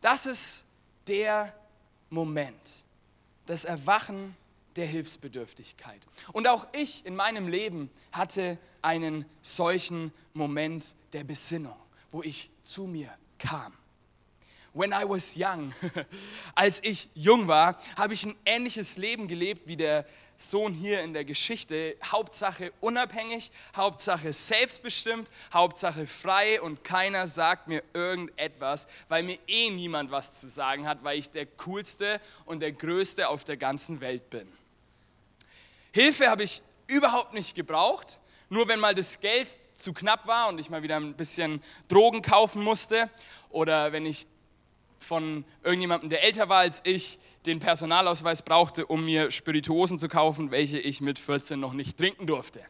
Das 0.00 0.26
ist 0.26 0.64
der 1.06 1.54
Moment, 2.10 2.84
das 3.46 3.64
Erwachen 3.64 4.36
der 4.76 4.86
Hilfsbedürftigkeit. 4.86 6.00
Und 6.32 6.48
auch 6.48 6.66
ich 6.72 7.04
in 7.06 7.14
meinem 7.14 7.46
Leben 7.48 7.90
hatte 8.10 8.58
einen 8.80 9.24
solchen 9.42 10.12
Moment 10.32 10.96
der 11.12 11.24
Besinnung, 11.24 11.76
wo 12.10 12.22
ich 12.22 12.50
zu 12.62 12.84
mir 12.84 13.10
kam. 13.38 13.72
When 14.74 14.92
I 14.92 15.04
was 15.06 15.36
young, 15.36 15.74
als 16.54 16.82
ich 16.82 17.10
jung 17.14 17.46
war, 17.46 17.76
habe 17.96 18.14
ich 18.14 18.24
ein 18.24 18.34
ähnliches 18.46 18.96
Leben 18.96 19.28
gelebt 19.28 19.66
wie 19.66 19.76
der 19.76 20.06
Sohn 20.36 20.72
hier 20.72 21.02
in 21.02 21.12
der 21.12 21.24
Geschichte. 21.24 21.96
Hauptsache 22.02 22.72
unabhängig, 22.80 23.50
Hauptsache 23.76 24.32
selbstbestimmt, 24.32 25.30
Hauptsache 25.52 26.06
frei 26.06 26.60
und 26.60 26.84
keiner 26.84 27.26
sagt 27.26 27.68
mir 27.68 27.82
irgendetwas, 27.92 28.86
weil 29.08 29.22
mir 29.22 29.38
eh 29.46 29.70
niemand 29.70 30.10
was 30.10 30.32
zu 30.32 30.48
sagen 30.48 30.88
hat, 30.88 31.04
weil 31.04 31.18
ich 31.18 31.30
der 31.30 31.46
coolste 31.46 32.20
und 32.44 32.60
der 32.60 32.72
größte 32.72 33.28
auf 33.28 33.44
der 33.44 33.58
ganzen 33.58 34.00
Welt 34.00 34.30
bin. 34.30 34.50
Hilfe 35.92 36.28
habe 36.28 36.44
ich 36.44 36.62
überhaupt 36.86 37.34
nicht 37.34 37.54
gebraucht. 37.54 38.20
Nur 38.48 38.68
wenn 38.68 38.80
mal 38.80 38.94
das 38.94 39.20
Geld 39.20 39.58
zu 39.72 39.92
knapp 39.92 40.26
war 40.26 40.48
und 40.48 40.58
ich 40.58 40.68
mal 40.68 40.82
wieder 40.82 40.96
ein 40.96 41.14
bisschen 41.14 41.62
Drogen 41.88 42.20
kaufen 42.20 42.62
musste 42.62 43.08
oder 43.50 43.92
wenn 43.92 44.04
ich 44.04 44.26
von 45.02 45.44
irgendjemandem, 45.62 46.10
der 46.10 46.22
älter 46.24 46.48
war 46.48 46.58
als 46.58 46.80
ich, 46.84 47.18
den 47.46 47.58
Personalausweis 47.58 48.42
brauchte, 48.42 48.86
um 48.86 49.04
mir 49.04 49.30
Spirituosen 49.30 49.98
zu 49.98 50.08
kaufen, 50.08 50.50
welche 50.50 50.78
ich 50.78 51.00
mit 51.00 51.18
14 51.18 51.58
noch 51.58 51.72
nicht 51.72 51.98
trinken 51.98 52.26
durfte. 52.26 52.60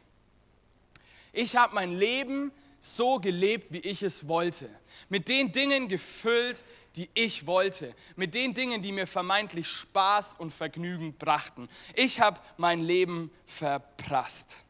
Ich 1.32 1.56
habe 1.56 1.74
mein 1.74 1.92
Leben 1.92 2.52
so 2.80 3.18
gelebt, 3.18 3.72
wie 3.72 3.78
ich 3.78 4.02
es 4.02 4.28
wollte. 4.28 4.68
Mit 5.08 5.28
den 5.28 5.52
Dingen 5.52 5.88
gefüllt, 5.88 6.64
die 6.96 7.08
ich 7.14 7.46
wollte. 7.46 7.94
Mit 8.16 8.34
den 8.34 8.54
Dingen, 8.54 8.82
die 8.82 8.92
mir 8.92 9.06
vermeintlich 9.06 9.68
Spaß 9.68 10.36
und 10.36 10.52
Vergnügen 10.52 11.14
brachten. 11.14 11.68
Ich 11.94 12.20
habe 12.20 12.40
mein 12.56 12.82
Leben 12.82 13.30
verprasst. 13.46 14.64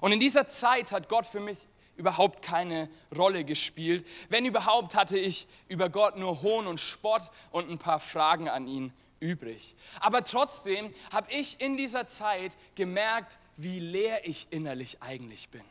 Und 0.00 0.12
in 0.12 0.20
dieser 0.20 0.46
Zeit 0.46 0.92
hat 0.92 1.08
Gott 1.08 1.24
für 1.24 1.40
mich 1.40 1.58
überhaupt 1.96 2.42
keine 2.42 2.88
Rolle 3.16 3.44
gespielt. 3.44 4.06
Wenn 4.28 4.44
überhaupt, 4.44 4.94
hatte 4.94 5.18
ich 5.18 5.46
über 5.68 5.88
Gott 5.88 6.16
nur 6.16 6.42
Hohn 6.42 6.66
und 6.66 6.80
Spott 6.80 7.22
und 7.50 7.70
ein 7.70 7.78
paar 7.78 8.00
Fragen 8.00 8.48
an 8.48 8.66
ihn 8.66 8.92
übrig. 9.20 9.74
Aber 10.00 10.24
trotzdem 10.24 10.92
habe 11.12 11.32
ich 11.32 11.60
in 11.60 11.76
dieser 11.76 12.06
Zeit 12.06 12.56
gemerkt, 12.74 13.38
wie 13.56 13.80
leer 13.80 14.26
ich 14.26 14.48
innerlich 14.50 15.02
eigentlich 15.02 15.48
bin. 15.48 15.62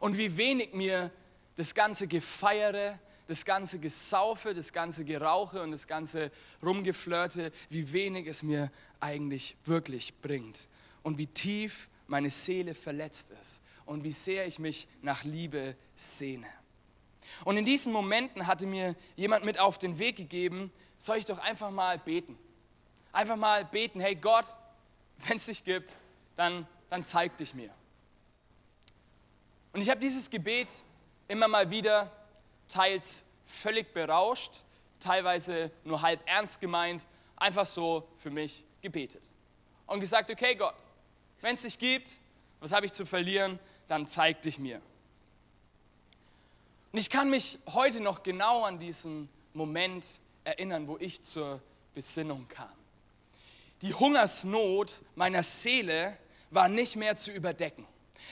Und 0.00 0.16
wie 0.16 0.36
wenig 0.36 0.72
mir 0.72 1.10
das 1.56 1.74
ganze 1.74 2.08
Gefeiere, 2.08 2.98
das 3.28 3.44
ganze 3.44 3.78
Gesaufe, 3.78 4.54
das 4.54 4.72
ganze 4.72 5.04
Gerauche 5.04 5.62
und 5.62 5.70
das 5.70 5.86
ganze 5.86 6.30
Rumgeflirte, 6.62 7.52
wie 7.68 7.92
wenig 7.92 8.26
es 8.26 8.42
mir 8.42 8.70
eigentlich 9.00 9.56
wirklich 9.64 10.14
bringt. 10.20 10.68
Und 11.02 11.18
wie 11.18 11.26
tief 11.26 11.88
meine 12.06 12.30
Seele 12.30 12.74
verletzt 12.74 13.32
ist 13.40 13.61
und 13.86 14.04
wie 14.04 14.10
sehr 14.10 14.46
ich 14.46 14.58
mich 14.58 14.88
nach 15.00 15.24
Liebe 15.24 15.76
sehne. 15.96 16.46
Und 17.44 17.56
in 17.56 17.64
diesen 17.64 17.92
Momenten 17.92 18.46
hatte 18.46 18.66
mir 18.66 18.94
jemand 19.16 19.44
mit 19.44 19.58
auf 19.58 19.78
den 19.78 19.98
Weg 19.98 20.16
gegeben, 20.16 20.72
soll 20.98 21.16
ich 21.16 21.24
doch 21.24 21.38
einfach 21.38 21.70
mal 21.70 21.98
beten. 21.98 22.38
Einfach 23.12 23.36
mal 23.36 23.64
beten, 23.64 24.00
hey 24.00 24.14
Gott, 24.14 24.46
wenn 25.26 25.36
es 25.36 25.46
dich 25.46 25.64
gibt, 25.64 25.96
dann, 26.36 26.66
dann 26.88 27.04
zeig 27.04 27.36
dich 27.36 27.54
mir. 27.54 27.70
Und 29.72 29.80
ich 29.80 29.90
habe 29.90 30.00
dieses 30.00 30.30
Gebet 30.30 30.68
immer 31.28 31.48
mal 31.48 31.70
wieder, 31.70 32.10
teils 32.68 33.24
völlig 33.44 33.92
berauscht, 33.92 34.62
teilweise 35.00 35.70
nur 35.84 36.00
halb 36.00 36.20
ernst 36.26 36.60
gemeint, 36.60 37.06
einfach 37.36 37.66
so 37.66 38.08
für 38.16 38.30
mich 38.30 38.64
gebetet. 38.80 39.22
Und 39.86 40.00
gesagt, 40.00 40.30
okay 40.30 40.54
Gott, 40.54 40.74
wenn 41.40 41.54
es 41.54 41.62
dich 41.62 41.78
gibt, 41.78 42.10
was 42.60 42.72
habe 42.72 42.86
ich 42.86 42.92
zu 42.92 43.04
verlieren, 43.04 43.58
dann 43.88 44.06
zeig 44.06 44.42
dich 44.42 44.58
mir. 44.58 44.80
Und 46.92 46.98
ich 46.98 47.08
kann 47.08 47.30
mich 47.30 47.58
heute 47.72 48.00
noch 48.00 48.22
genau 48.22 48.64
an 48.64 48.78
diesen 48.78 49.28
Moment 49.54 50.20
erinnern, 50.44 50.86
wo 50.88 50.98
ich 50.98 51.22
zur 51.22 51.60
Besinnung 51.94 52.46
kam. 52.48 52.72
Die 53.80 53.94
Hungersnot 53.94 55.02
meiner 55.14 55.42
Seele 55.42 56.16
war 56.50 56.68
nicht 56.68 56.96
mehr 56.96 57.16
zu 57.16 57.32
überdecken. 57.32 57.86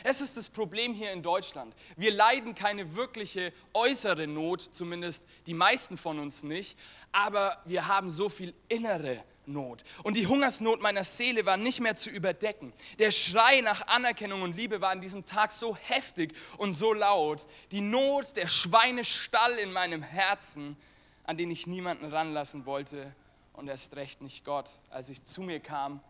Es 0.05 0.21
ist 0.21 0.37
das 0.37 0.49
Problem 0.49 0.95
hier 0.95 1.13
in 1.13 1.23
Deutschland. 1.23 1.75
Wir 1.97 2.13
leiden 2.13 2.55
keine 2.55 2.95
wirkliche 2.95 3.53
äußere 3.75 4.27
Not, 4.27 4.61
zumindest 4.61 5.27
die 5.47 5.55
meisten 5.55 5.97
von 5.97 6.19
uns 6.19 6.43
nicht, 6.43 6.79
aber 7.13 7.61
wir 7.65 7.89
haben 7.89 8.09
so 8.09 8.29
viel 8.29 8.55
innere 8.69 9.23
Not. 9.53 9.85
Und 10.03 10.17
die 10.17 10.27
Hungersnot 10.27 10.81
meiner 10.81 11.05
Seele 11.05 11.47
war 11.47 11.57
nicht 11.57 11.81
mehr 11.81 11.95
zu 11.95 12.11
überdecken. 12.11 12.73
Der 12.99 13.11
Schrei 13.11 13.61
nach 13.61 13.87
Anerkennung 13.87 14.43
und 14.43 14.57
Liebe 14.57 14.81
war 14.81 14.91
an 14.91 15.01
diesem 15.01 15.27
Tag 15.27 15.53
so 15.53 15.77
heftig 15.77 16.35
und 16.59 16.73
so 16.73 16.93
laut. 16.93 17.47
Die 17.71 17.81
Not, 17.81 18.37
der 18.37 18.49
Schweinestall 18.49 19.59
in 19.59 19.73
meinem 19.73 20.03
Herzen, 20.03 20.77
an 21.25 21.37
den 21.37 21.51
ich 21.51 21.67
niemanden 21.67 22.07
ranlassen 22.07 22.67
wollte 22.67 23.15
und 23.53 23.69
erst 23.69 23.97
recht 23.97 24.21
nicht 24.21 24.45
Gott, 24.45 24.71
als 24.91 25.11
ich 25.11 25.23
zu 25.25 25.43
mir 25.43 25.61
kam 25.61 26.01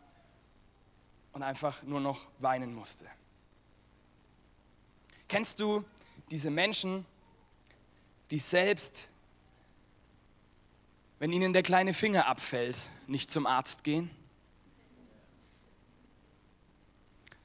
und 1.32 1.42
einfach 1.42 1.82
nur 1.82 2.00
noch 2.00 2.28
weinen 2.38 2.74
musste. 2.74 3.06
Kennst 5.28 5.60
du 5.60 5.84
diese 6.30 6.50
Menschen, 6.50 7.06
die 8.30 8.38
selbst, 8.38 9.10
wenn 11.20 11.32
ihnen 11.32 11.52
der 11.52 11.62
kleine 11.62 11.94
Finger 11.94 12.26
abfällt, 12.26 12.76
nicht 13.06 13.30
zum 13.30 13.46
Arzt 13.46 13.84
gehen? 13.84 14.10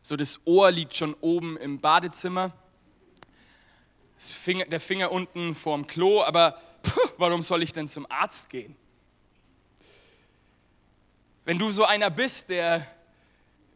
So 0.01 0.15
das 0.15 0.39
Ohr 0.46 0.72
liegt 0.72 0.96
schon 0.96 1.13
oben 1.15 1.58
im 1.58 1.79
Badezimmer, 1.79 2.53
Finger, 4.17 4.65
der 4.65 4.79
Finger 4.79 5.12
unten 5.12 5.53
vorm 5.53 5.88
Klo, 5.88 6.24
aber 6.24 6.60
puh, 6.84 7.10
warum 7.17 7.44
soll 7.44 7.62
ich 7.63 7.74
denn 7.74 7.89
zum 7.89 8.10
Arzt 8.10 8.50
gehen? 8.50 8.75
Wenn 11.44 11.60
du 11.60 11.70
so 11.70 11.84
einer 11.84 12.10
bist, 12.10 12.50
der 12.50 12.88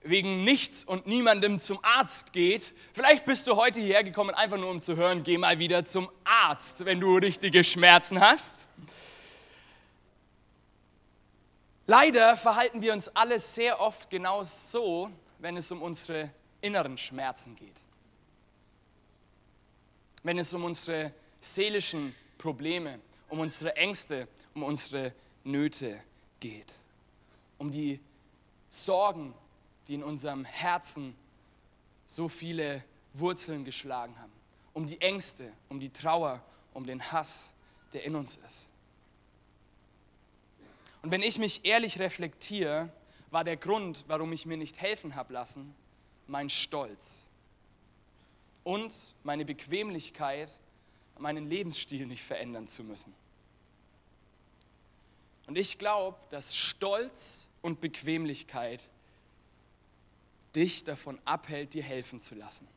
wegen 0.01 0.45
nichts 0.45 0.85
und 0.85 1.07
niemandem 1.07 1.59
zum 1.59 1.77
Arzt 1.83 2.31
geht. 2.31 2.73
Vielleicht 2.93 3.25
bist 3.25 3.45
du 3.47 3.57
heute 3.57 3.81
hierher 3.81 4.05
gekommen, 4.05 4.29
einfach 4.29 4.57
nur 4.57 4.69
um 4.69 4.81
zu 4.81 4.95
hören, 4.95 5.23
geh 5.23 5.37
mal 5.37 5.59
wieder 5.59 5.83
zum 5.83 6.09
Arzt, 6.23 6.85
wenn 6.85 7.01
du 7.01 7.17
richtige 7.17 7.65
Schmerzen 7.65 8.21
hast. 8.21 8.69
Leider 11.89 12.37
verhalten 12.37 12.83
wir 12.83 12.93
uns 12.93 13.07
alle 13.15 13.39
sehr 13.39 13.81
oft 13.81 14.11
genau 14.11 14.43
so, 14.43 15.09
wenn 15.39 15.57
es 15.57 15.71
um 15.71 15.81
unsere 15.81 16.29
inneren 16.61 16.99
Schmerzen 16.99 17.55
geht. 17.55 17.79
Wenn 20.21 20.37
es 20.37 20.53
um 20.53 20.65
unsere 20.65 21.11
seelischen 21.41 22.15
Probleme, 22.37 22.99
um 23.27 23.39
unsere 23.39 23.75
Ängste, 23.75 24.27
um 24.53 24.61
unsere 24.61 25.13
Nöte 25.43 25.99
geht. 26.39 26.75
Um 27.57 27.71
die 27.71 27.99
Sorgen, 28.69 29.33
die 29.87 29.95
in 29.95 30.03
unserem 30.03 30.45
Herzen 30.45 31.15
so 32.05 32.29
viele 32.29 32.83
Wurzeln 33.15 33.65
geschlagen 33.65 34.15
haben. 34.19 34.33
Um 34.75 34.85
die 34.85 35.01
Ängste, 35.01 35.51
um 35.69 35.79
die 35.79 35.89
Trauer, 35.89 36.39
um 36.71 36.85
den 36.85 37.11
Hass, 37.11 37.51
der 37.93 38.03
in 38.03 38.15
uns 38.15 38.37
ist. 38.47 38.69
Und 41.01 41.11
wenn 41.11 41.21
ich 41.21 41.37
mich 41.37 41.65
ehrlich 41.65 41.99
reflektiere, 41.99 42.91
war 43.31 43.43
der 43.43 43.57
Grund, 43.57 44.05
warum 44.07 44.33
ich 44.33 44.45
mir 44.45 44.57
nicht 44.57 44.81
helfen 44.81 45.15
habe 45.15 45.33
lassen, 45.33 45.73
mein 46.27 46.49
Stolz 46.49 47.27
und 48.63 48.93
meine 49.23 49.45
Bequemlichkeit, 49.45 50.49
meinen 51.17 51.49
Lebensstil 51.49 52.05
nicht 52.05 52.23
verändern 52.23 52.67
zu 52.67 52.83
müssen. 52.83 53.13
Und 55.47 55.57
ich 55.57 55.77
glaube, 55.77 56.17
dass 56.29 56.55
Stolz 56.55 57.47
und 57.61 57.81
Bequemlichkeit 57.81 58.89
dich 60.55 60.83
davon 60.83 61.19
abhält, 61.25 61.73
dir 61.73 61.83
helfen 61.83 62.19
zu 62.19 62.35
lassen. 62.35 62.67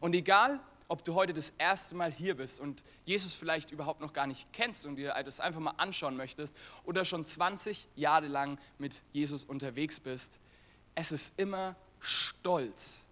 Und 0.00 0.14
egal, 0.14 0.60
ob 0.90 1.04
du 1.04 1.14
heute 1.14 1.32
das 1.32 1.50
erste 1.50 1.94
Mal 1.94 2.10
hier 2.10 2.36
bist 2.36 2.58
und 2.58 2.82
Jesus 3.06 3.34
vielleicht 3.34 3.70
überhaupt 3.70 4.00
noch 4.00 4.12
gar 4.12 4.26
nicht 4.26 4.52
kennst 4.52 4.84
und 4.84 4.96
dir 4.96 5.14
das 5.24 5.38
einfach 5.38 5.60
mal 5.60 5.74
anschauen 5.76 6.16
möchtest 6.16 6.56
oder 6.84 7.04
schon 7.04 7.24
20 7.24 7.86
Jahre 7.94 8.26
lang 8.26 8.58
mit 8.76 9.04
Jesus 9.12 9.44
unterwegs 9.44 10.00
bist, 10.00 10.40
es 10.96 11.12
ist 11.12 11.38
immer 11.38 11.76
Stolz, 12.00 13.06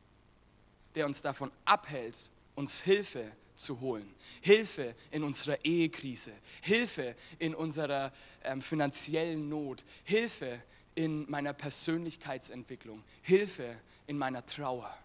der 0.96 1.06
uns 1.06 1.22
davon 1.22 1.52
abhält, 1.64 2.16
uns 2.56 2.80
Hilfe 2.80 3.30
zu 3.54 3.78
holen. 3.78 4.12
Hilfe 4.40 4.96
in 5.12 5.22
unserer 5.22 5.64
Ehekrise, 5.64 6.32
Hilfe 6.62 7.14
in 7.38 7.54
unserer 7.54 8.12
ähm, 8.42 8.60
finanziellen 8.60 9.48
Not, 9.48 9.84
Hilfe 10.02 10.64
in 10.96 11.30
meiner 11.30 11.52
Persönlichkeitsentwicklung, 11.52 13.04
Hilfe 13.22 13.76
in 14.08 14.18
meiner 14.18 14.44
Trauer. 14.44 14.98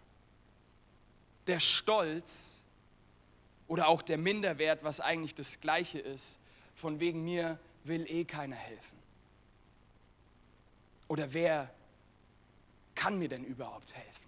Der 1.46 1.60
Stolz 1.60 2.63
oder 3.68 3.88
auch 3.88 4.02
der 4.02 4.18
Minderwert, 4.18 4.84
was 4.84 5.00
eigentlich 5.00 5.36
das 5.36 5.60
gleiche 5.62 6.00
ist, 6.00 6.40
von 6.74 7.00
wegen 7.00 7.24
mir 7.24 7.60
will 7.84 8.06
eh 8.10 8.26
keiner 8.26 8.56
helfen. 8.56 8.98
Oder 11.08 11.34
wer 11.34 11.70
kann 12.96 13.18
mir 13.20 13.30
denn 13.30 13.44
überhaupt 13.44 13.94
helfen? 13.94 14.24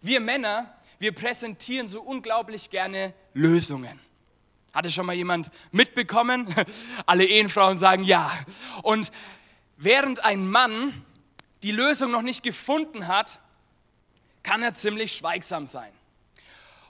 Wir 0.00 0.20
Männer, 0.20 0.74
wir 0.98 1.14
präsentieren 1.14 1.88
so 1.88 2.02
unglaublich 2.02 2.70
gerne 2.70 3.14
Lösungen. 3.32 3.98
Hatte 4.72 4.90
schon 4.90 5.06
mal 5.06 5.14
jemand 5.14 5.50
mitbekommen? 5.72 6.52
Alle 7.06 7.24
Ehenfrauen 7.24 7.76
sagen 7.76 8.02
ja. 8.02 8.30
Und 8.82 9.12
während 9.76 10.24
ein 10.24 10.48
Mann 10.48 11.04
die 11.62 11.72
Lösung 11.72 12.10
noch 12.10 12.22
nicht 12.22 12.42
gefunden 12.42 13.08
hat, 13.08 13.40
kann 14.42 14.62
er 14.62 14.74
ziemlich 14.74 15.12
schweigsam 15.16 15.66
sein. 15.66 15.92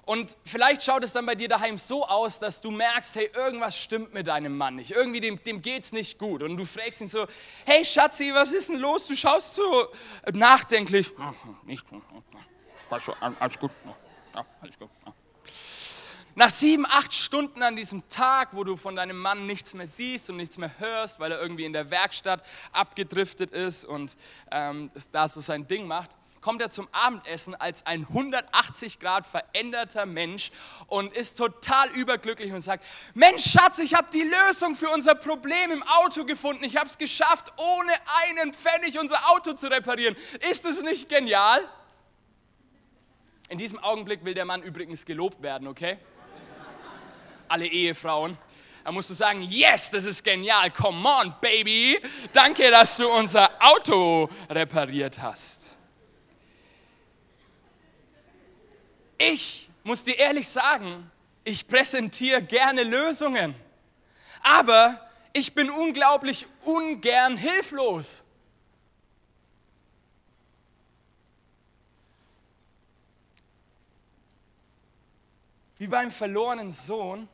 Und 0.06 0.36
vielleicht 0.44 0.82
schaut 0.82 1.02
es 1.02 1.12
dann 1.12 1.24
bei 1.24 1.34
dir 1.34 1.48
daheim 1.48 1.78
so 1.78 2.06
aus, 2.06 2.38
dass 2.38 2.60
du 2.60 2.70
merkst, 2.70 3.16
hey, 3.16 3.30
irgendwas 3.34 3.78
stimmt 3.78 4.12
mit 4.12 4.26
deinem 4.26 4.56
Mann 4.56 4.76
nicht. 4.76 4.90
Irgendwie 4.90 5.20
dem, 5.20 5.42
dem 5.42 5.62
es 5.64 5.92
nicht 5.92 6.18
gut. 6.18 6.42
Und 6.42 6.56
du 6.56 6.64
fragst 6.64 7.00
ihn 7.00 7.08
so, 7.08 7.26
hey 7.64 7.84
Schatzi, 7.84 8.30
was 8.34 8.52
ist 8.52 8.68
denn 8.68 8.78
los? 8.78 9.06
Du 9.06 9.16
schaust 9.16 9.54
so 9.54 9.88
nachdenklich. 10.32 11.12
Nicht 11.64 11.88
gut. 11.88 12.02
Alles 12.90 13.58
gut. 13.58 13.70
Alles 14.60 14.78
gut. 14.78 14.90
Nach 16.36 16.50
sieben, 16.50 16.84
acht 16.84 17.14
Stunden 17.14 17.62
an 17.62 17.76
diesem 17.76 18.08
Tag, 18.08 18.56
wo 18.56 18.64
du 18.64 18.76
von 18.76 18.96
deinem 18.96 19.16
Mann 19.16 19.46
nichts 19.46 19.72
mehr 19.72 19.86
siehst 19.86 20.28
und 20.30 20.36
nichts 20.36 20.58
mehr 20.58 20.80
hörst, 20.80 21.20
weil 21.20 21.30
er 21.30 21.40
irgendwie 21.40 21.64
in 21.64 21.72
der 21.72 21.90
Werkstatt 21.90 22.44
abgedriftet 22.72 23.52
ist 23.52 23.84
und 23.84 24.16
ähm, 24.50 24.90
da 25.12 25.28
so 25.28 25.40
sein 25.40 25.68
Ding 25.68 25.86
macht, 25.86 26.18
kommt 26.44 26.60
er 26.60 26.68
zum 26.68 26.88
Abendessen 26.92 27.54
als 27.54 27.86
ein 27.86 28.02
180 28.06 29.00
Grad 29.00 29.26
veränderter 29.26 30.04
Mensch 30.04 30.52
und 30.88 31.10
ist 31.14 31.38
total 31.38 31.88
überglücklich 31.92 32.52
und 32.52 32.60
sagt, 32.60 32.84
Mensch 33.14 33.50
Schatz, 33.50 33.78
ich 33.78 33.94
habe 33.94 34.08
die 34.12 34.24
Lösung 34.24 34.74
für 34.74 34.90
unser 34.90 35.14
Problem 35.14 35.72
im 35.72 35.82
Auto 35.82 36.26
gefunden. 36.26 36.62
Ich 36.62 36.76
habe 36.76 36.86
es 36.86 36.98
geschafft, 36.98 37.50
ohne 37.56 37.92
einen 38.26 38.52
Pfennig 38.52 38.98
unser 38.98 39.16
Auto 39.30 39.54
zu 39.54 39.70
reparieren. 39.70 40.14
Ist 40.50 40.66
es 40.66 40.82
nicht 40.82 41.08
genial? 41.08 41.66
In 43.48 43.56
diesem 43.56 43.78
Augenblick 43.78 44.22
will 44.26 44.34
der 44.34 44.44
Mann 44.44 44.62
übrigens 44.62 45.06
gelobt 45.06 45.40
werden, 45.40 45.66
okay? 45.66 45.96
Alle 47.48 47.66
Ehefrauen. 47.66 48.36
Da 48.84 48.92
musst 48.92 49.08
du 49.08 49.14
sagen, 49.14 49.40
yes, 49.40 49.90
das 49.90 50.04
ist 50.04 50.22
genial, 50.22 50.70
come 50.72 51.08
on, 51.08 51.34
baby. 51.40 51.98
Danke, 52.34 52.70
dass 52.70 52.98
du 52.98 53.08
unser 53.08 53.48
Auto 53.60 54.28
repariert 54.50 55.22
hast. 55.22 55.78
Ich 59.18 59.68
muss 59.84 60.04
dir 60.04 60.18
ehrlich 60.18 60.48
sagen, 60.48 61.10
ich 61.44 61.68
präsentiere 61.68 62.42
gerne 62.42 62.82
Lösungen, 62.82 63.54
aber 64.42 65.00
ich 65.32 65.54
bin 65.54 65.70
unglaublich 65.70 66.46
ungern 66.62 67.36
hilflos. 67.36 68.24
Wie 75.76 75.86
beim 75.86 76.10
verlorenen 76.10 76.70
Sohn 76.70 77.28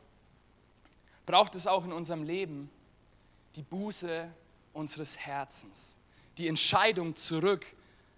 braucht 1.25 1.55
es 1.55 1.67
auch 1.67 1.85
in 1.85 1.93
unserem 1.93 2.23
Leben 2.23 2.69
die 3.55 3.61
Buße 3.61 4.29
unseres 4.73 5.17
Herzens, 5.17 5.95
die 6.37 6.47
Entscheidung 6.47 7.15
zurück 7.15 7.65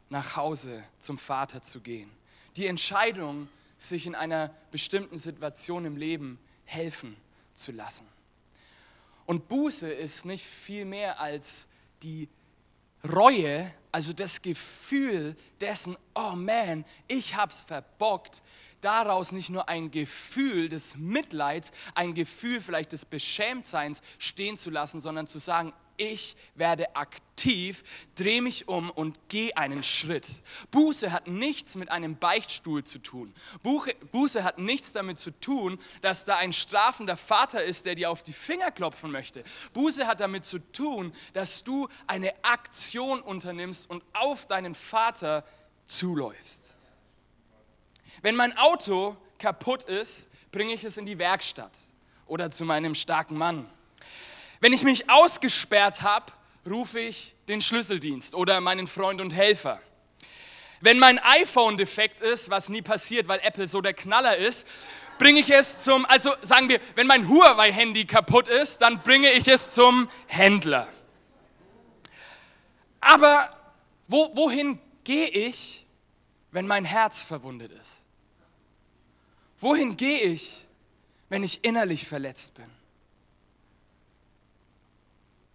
nach 0.10 0.36
Hause 0.36 0.84
zum 0.98 1.18
Vater 1.18 1.62
zu 1.62 1.82
gehen 1.82 2.10
die 2.56 2.68
Entscheidung, 2.68 3.48
sich 3.78 4.08
in 4.08 4.16
einer 4.16 4.54
bestimmten 4.72 5.18
Situation 5.18 5.86
im 5.86 5.98
Leben 5.98 6.40
helfen 6.66 7.18
zu 7.54 7.72
lassen. 7.72 8.08
Und 9.26 9.48
Buße 9.48 9.92
ist 9.92 10.26
nicht 10.26 10.44
viel 10.46 10.86
mehr 10.86 11.20
als 11.20 11.68
die 12.02 12.30
Reue, 13.04 13.74
also 13.92 14.14
das 14.14 14.42
Gefühl 14.42 15.36
dessen, 15.60 15.98
oh 16.16 16.32
man, 16.36 16.86
ich 17.08 17.36
hab's 17.36 17.62
verbockt, 17.62 18.44
daraus 18.82 19.32
nicht 19.32 19.50
nur 19.50 19.70
ein 19.70 19.92
Gefühl 19.92 20.70
des 20.70 20.96
Mitleids, 20.96 21.72
ein 21.96 22.14
Gefühl 22.14 22.60
vielleicht 22.62 22.92
des 22.92 23.06
Beschämtseins 23.06 24.02
stehen 24.20 24.58
zu 24.58 24.70
lassen, 24.70 25.00
sondern 25.00 25.28
zu 25.28 25.40
sagen, 25.40 25.74
ich 26.04 26.36
werde 26.56 26.96
aktiv, 26.96 27.84
drehe 28.16 28.42
mich 28.42 28.68
um 28.68 28.90
und 28.90 29.18
gehe 29.30 29.56
einen 29.56 29.84
Schritt. 29.84 30.28
Buße 30.72 31.12
hat 31.12 31.28
nichts 31.28 31.76
mit 31.76 31.90
einem 31.90 32.18
Beichtstuhl 32.18 32.84
zu 32.84 33.00
tun. 33.00 33.34
Buße 34.12 34.44
hat 34.44 34.60
nichts 34.60 34.94
damit 34.94 35.20
zu 35.20 35.32
tun, 35.40 35.80
dass 36.02 36.26
da 36.26 36.38
ein 36.38 36.54
strafender 36.54 37.18
Vater 37.18 37.64
ist, 37.64 37.86
der 37.86 37.96
dir 37.96 38.12
auf 38.12 38.24
die 38.24 38.34
Finger 38.34 38.72
klopfen 38.72 39.12
möchte. 39.12 39.44
Buße 39.74 40.06
hat 40.08 40.20
damit 40.20 40.46
zu 40.46 40.60
tun, 40.60 41.14
dass 41.34 41.64
du 41.64 41.88
eine 42.08 42.34
Aktion 42.44 43.22
unternimmst 43.22 43.90
und 43.90 44.04
auf 44.14 44.46
deinen 44.46 44.76
Vater 44.76 45.46
zuläufst. 45.88 46.76
Wenn 48.22 48.36
mein 48.36 48.58
Auto 48.58 49.18
kaputt 49.38 49.84
ist, 49.84 50.30
bringe 50.52 50.74
ich 50.74 50.84
es 50.84 50.98
in 50.98 51.06
die 51.06 51.18
Werkstatt 51.18 51.78
oder 52.26 52.52
zu 52.52 52.66
meinem 52.66 52.96
starken 52.96 53.38
Mann 53.38 53.70
wenn 54.64 54.72
ich 54.72 54.84
mich 54.84 55.10
ausgesperrt 55.10 56.04
habe, 56.04 56.32
rufe 56.66 56.98
ich 56.98 57.36
den 57.50 57.60
Schlüsseldienst 57.60 58.34
oder 58.34 58.62
meinen 58.62 58.88
Freund 58.88 59.20
und 59.20 59.32
Helfer. 59.32 59.82
Wenn 60.80 61.00
mein 61.00 61.20
iPhone 61.20 61.76
defekt 61.76 62.22
ist, 62.22 62.50
was 62.50 62.70
nie 62.70 62.82
passiert, 62.82 63.28
weil 63.28 63.42
Apple 63.42 63.68
so 63.68 63.82
der 63.82 63.94
Knaller 63.94 64.38
ist, 64.38 64.66
bringe 65.18 65.42
ich 65.42 65.50
es 65.50 65.84
zum, 65.84 66.06
also 66.06 66.32
sagen 66.44 66.70
wir, 66.70 66.80
wenn 66.96 67.08
mein 67.08 67.28
Huawei-Handy 67.28 68.06
kaputt 68.06 68.48
ist, 68.48 68.78
dann 68.82 69.04
bringe 69.04 69.34
ich 69.34 69.50
es 69.50 69.72
zum 69.72 70.10
Händler. 70.28 70.88
Aber 73.02 73.50
wo, 74.08 74.32
wohin 74.34 74.80
gehe 75.04 75.28
ich, 75.28 75.86
wenn 76.52 76.68
mein 76.68 76.86
Herz 76.86 77.22
verwundet 77.22 77.74
ist? 77.74 78.02
Wohin 79.60 79.98
gehe 79.98 80.22
ich, 80.22 80.66
wenn 81.28 81.44
ich 81.44 81.66
innerlich 81.66 82.08
verletzt 82.08 82.54
bin? 82.54 82.83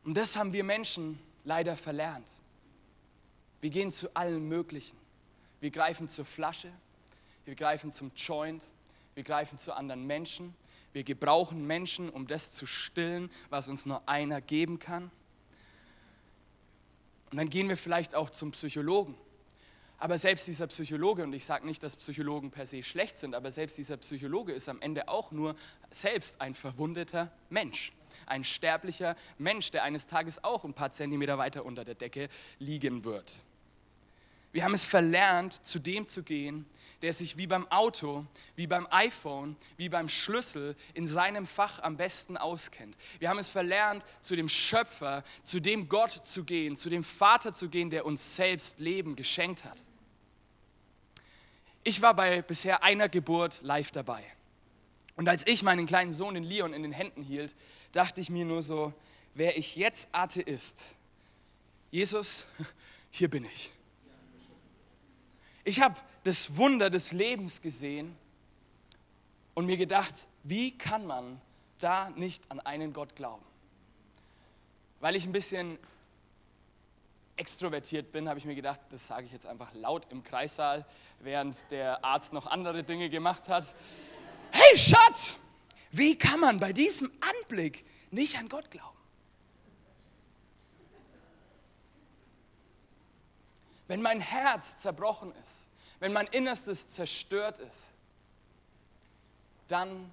Und 0.08 0.14
das 0.14 0.36
haben 0.36 0.54
wir 0.54 0.64
Menschen 0.64 1.20
leider 1.44 1.76
verlernt. 1.76 2.32
Wir 3.60 3.68
gehen 3.68 3.92
zu 3.92 4.16
allen 4.16 4.48
Möglichen. 4.48 4.96
Wir 5.60 5.70
greifen 5.70 6.08
zur 6.08 6.24
Flasche, 6.24 6.72
wir 7.44 7.54
greifen 7.54 7.92
zum 7.92 8.10
Joint, 8.16 8.64
wir 9.14 9.22
greifen 9.22 9.58
zu 9.58 9.74
anderen 9.74 10.06
Menschen. 10.06 10.54
Wir 10.94 11.04
gebrauchen 11.04 11.66
Menschen, 11.66 12.08
um 12.08 12.26
das 12.26 12.52
zu 12.52 12.64
stillen, 12.64 13.30
was 13.50 13.68
uns 13.68 13.84
nur 13.84 14.08
einer 14.08 14.40
geben 14.40 14.78
kann. 14.78 15.10
Und 17.30 17.36
dann 17.36 17.50
gehen 17.50 17.68
wir 17.68 17.76
vielleicht 17.76 18.14
auch 18.14 18.30
zum 18.30 18.52
Psychologen. 18.52 19.14
Aber 19.98 20.16
selbst 20.16 20.48
dieser 20.48 20.68
Psychologe, 20.68 21.22
und 21.22 21.34
ich 21.34 21.44
sage 21.44 21.66
nicht, 21.66 21.82
dass 21.82 21.96
Psychologen 21.96 22.50
per 22.50 22.64
se 22.64 22.82
schlecht 22.82 23.18
sind, 23.18 23.34
aber 23.34 23.50
selbst 23.50 23.76
dieser 23.76 23.98
Psychologe 23.98 24.54
ist 24.54 24.70
am 24.70 24.80
Ende 24.80 25.08
auch 25.08 25.32
nur 25.32 25.54
selbst 25.90 26.40
ein 26.40 26.54
verwundeter 26.54 27.30
Mensch 27.50 27.92
ein 28.26 28.44
sterblicher 28.44 29.16
Mensch, 29.38 29.70
der 29.70 29.82
eines 29.82 30.06
Tages 30.06 30.42
auch 30.42 30.64
ein 30.64 30.74
paar 30.74 30.92
Zentimeter 30.92 31.38
weiter 31.38 31.64
unter 31.64 31.84
der 31.84 31.94
Decke 31.94 32.28
liegen 32.58 33.04
wird. 33.04 33.42
Wir 34.52 34.64
haben 34.64 34.74
es 34.74 34.84
verlernt, 34.84 35.52
zu 35.64 35.78
dem 35.78 36.08
zu 36.08 36.22
gehen, 36.22 36.64
der 37.02 37.12
sich 37.12 37.36
wie 37.36 37.46
beim 37.46 37.70
Auto, 37.70 38.26
wie 38.56 38.66
beim 38.66 38.88
iPhone, 38.90 39.56
wie 39.76 39.88
beim 39.88 40.08
Schlüssel 40.08 40.74
in 40.94 41.06
seinem 41.06 41.46
Fach 41.46 41.82
am 41.82 41.96
besten 41.96 42.36
auskennt. 42.36 42.96
Wir 43.18 43.28
haben 43.28 43.38
es 43.38 43.48
verlernt, 43.48 44.04
zu 44.20 44.34
dem 44.36 44.48
Schöpfer, 44.48 45.22
zu 45.42 45.60
dem 45.60 45.88
Gott 45.88 46.26
zu 46.26 46.44
gehen, 46.44 46.76
zu 46.76 46.90
dem 46.90 47.04
Vater 47.04 47.52
zu 47.52 47.68
gehen, 47.68 47.90
der 47.90 48.06
uns 48.06 48.36
selbst 48.36 48.80
Leben 48.80 49.16
geschenkt 49.16 49.64
hat. 49.64 49.84
Ich 51.84 52.02
war 52.02 52.14
bei 52.14 52.42
bisher 52.42 52.82
einer 52.82 53.08
Geburt 53.08 53.60
live 53.62 53.92
dabei. 53.92 54.24
Und 55.16 55.28
als 55.28 55.46
ich 55.46 55.62
meinen 55.62 55.86
kleinen 55.86 56.12
Sohn 56.12 56.36
in 56.36 56.44
Leon 56.44 56.72
in 56.72 56.82
den 56.82 56.92
Händen 56.92 57.22
hielt, 57.22 57.54
dachte 57.98 58.20
ich 58.20 58.30
mir 58.30 58.44
nur 58.44 58.62
so, 58.62 58.92
wäre 59.34 59.54
ich 59.54 59.74
jetzt 59.74 60.08
Atheist, 60.12 60.94
Jesus, 61.90 62.46
hier 63.10 63.28
bin 63.28 63.44
ich. 63.44 63.72
Ich 65.64 65.80
habe 65.80 65.96
das 66.22 66.56
Wunder 66.56 66.90
des 66.90 67.10
Lebens 67.10 67.60
gesehen 67.60 68.16
und 69.54 69.66
mir 69.66 69.76
gedacht, 69.76 70.28
wie 70.44 70.78
kann 70.78 71.08
man 71.08 71.40
da 71.80 72.10
nicht 72.10 72.48
an 72.52 72.60
einen 72.60 72.92
Gott 72.92 73.16
glauben? 73.16 73.44
Weil 75.00 75.16
ich 75.16 75.26
ein 75.26 75.32
bisschen 75.32 75.76
extrovertiert 77.34 78.12
bin, 78.12 78.28
habe 78.28 78.38
ich 78.38 78.44
mir 78.44 78.54
gedacht, 78.54 78.80
das 78.90 79.08
sage 79.08 79.26
ich 79.26 79.32
jetzt 79.32 79.46
einfach 79.46 79.74
laut 79.74 80.06
im 80.10 80.22
Kreissaal, 80.22 80.86
während 81.18 81.68
der 81.72 82.04
Arzt 82.04 82.32
noch 82.32 82.46
andere 82.46 82.84
Dinge 82.84 83.10
gemacht 83.10 83.48
hat. 83.48 83.74
Hey 84.52 84.78
Schatz, 84.78 85.40
wie 85.90 86.16
kann 86.16 86.40
man 86.40 86.58
bei 86.60 86.72
diesem 86.72 87.10
Anblick 87.20 87.84
nicht 88.10 88.38
an 88.38 88.48
Gott 88.48 88.70
glauben? 88.70 88.96
Wenn 93.86 94.02
mein 94.02 94.20
Herz 94.20 94.76
zerbrochen 94.76 95.32
ist, 95.42 95.68
wenn 95.98 96.12
mein 96.12 96.26
Innerstes 96.28 96.88
zerstört 96.88 97.58
ist, 97.58 97.88
dann 99.66 100.12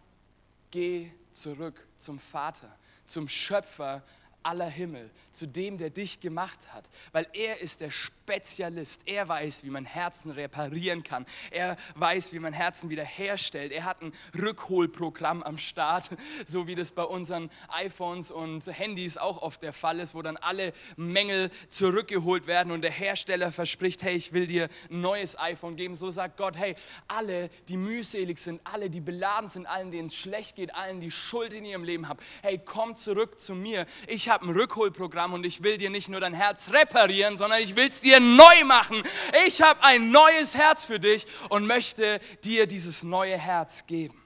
geh 0.71 1.11
zurück 1.31 1.87
zum 1.97 2.19
Vater, 2.19 2.73
zum 3.05 3.27
Schöpfer 3.27 4.01
aller 4.43 4.69
Himmel, 4.69 5.09
zu 5.31 5.47
dem, 5.47 5.77
der 5.77 5.89
dich 5.89 6.19
gemacht 6.19 6.73
hat, 6.73 6.89
weil 7.11 7.27
er 7.33 7.61
ist 7.61 7.81
der 7.81 7.91
Spezialist. 8.25 9.03
Er 9.05 9.27
weiß, 9.27 9.65
wie 9.65 9.69
man 9.69 9.85
Herzen 9.85 10.31
reparieren 10.31 11.03
kann. 11.03 11.27
Er 11.51 11.77
weiß, 11.93 12.33
wie 12.33 12.39
man 12.39 12.53
Herzen 12.53 12.89
wiederherstellt. 12.89 13.71
Er 13.71 13.85
hat 13.85 14.01
ein 14.01 14.13
Rückholprogramm 14.33 15.43
am 15.43 15.59
Start, 15.59 16.09
so 16.47 16.65
wie 16.65 16.73
das 16.73 16.91
bei 16.91 17.03
unseren 17.03 17.51
iPhones 17.67 18.31
und 18.31 18.65
Handys 18.65 19.19
auch 19.19 19.43
oft 19.43 19.61
der 19.61 19.73
Fall 19.73 19.99
ist, 19.99 20.15
wo 20.15 20.23
dann 20.23 20.37
alle 20.37 20.73
Mängel 20.95 21.51
zurückgeholt 21.69 22.47
werden 22.47 22.71
und 22.71 22.81
der 22.81 22.89
Hersteller 22.89 23.51
verspricht, 23.51 24.01
hey, 24.01 24.15
ich 24.15 24.33
will 24.33 24.47
dir 24.47 24.69
ein 24.89 25.01
neues 25.01 25.37
iPhone 25.37 25.75
geben. 25.75 25.93
So 25.93 26.09
sagt 26.09 26.37
Gott, 26.37 26.57
hey, 26.57 26.75
alle, 27.07 27.49
die 27.67 27.77
mühselig 27.77 28.39
sind, 28.39 28.59
alle, 28.63 28.89
die 28.89 29.01
beladen 29.01 29.49
sind, 29.49 29.67
allen, 29.67 29.91
denen 29.91 30.07
es 30.07 30.15
schlecht 30.15 30.55
geht, 30.55 30.73
allen, 30.73 30.99
die 30.99 31.11
Schuld 31.11 31.53
in 31.53 31.63
ihrem 31.63 31.83
Leben 31.83 32.09
haben, 32.09 32.19
hey, 32.41 32.59
komm 32.65 32.95
zurück 32.95 33.39
zu 33.39 33.53
mir. 33.53 33.85
Ich 34.07 34.29
habe 34.29 34.47
ein 34.47 34.49
Rückholprogramm 34.49 35.33
und 35.33 35.45
ich 35.45 35.61
will 35.61 35.77
dir 35.77 35.91
nicht 35.91 36.09
nur 36.09 36.21
dein 36.21 36.33
Herz 36.33 36.71
reparieren, 36.71 37.37
sondern 37.37 37.61
ich 37.61 37.75
will 37.75 37.87
es 37.87 38.01
dir 38.01 38.14
neu 38.19 38.63
machen. 38.65 39.03
Ich 39.47 39.61
habe 39.61 39.83
ein 39.83 40.11
neues 40.11 40.55
Herz 40.55 40.83
für 40.83 40.99
dich 40.99 41.25
und 41.49 41.65
möchte 41.65 42.19
dir 42.43 42.67
dieses 42.67 43.03
neue 43.03 43.37
Herz 43.37 43.85
geben. 43.85 44.21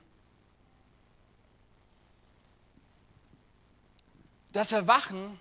Das 4.52 4.72
Erwachen 4.72 5.40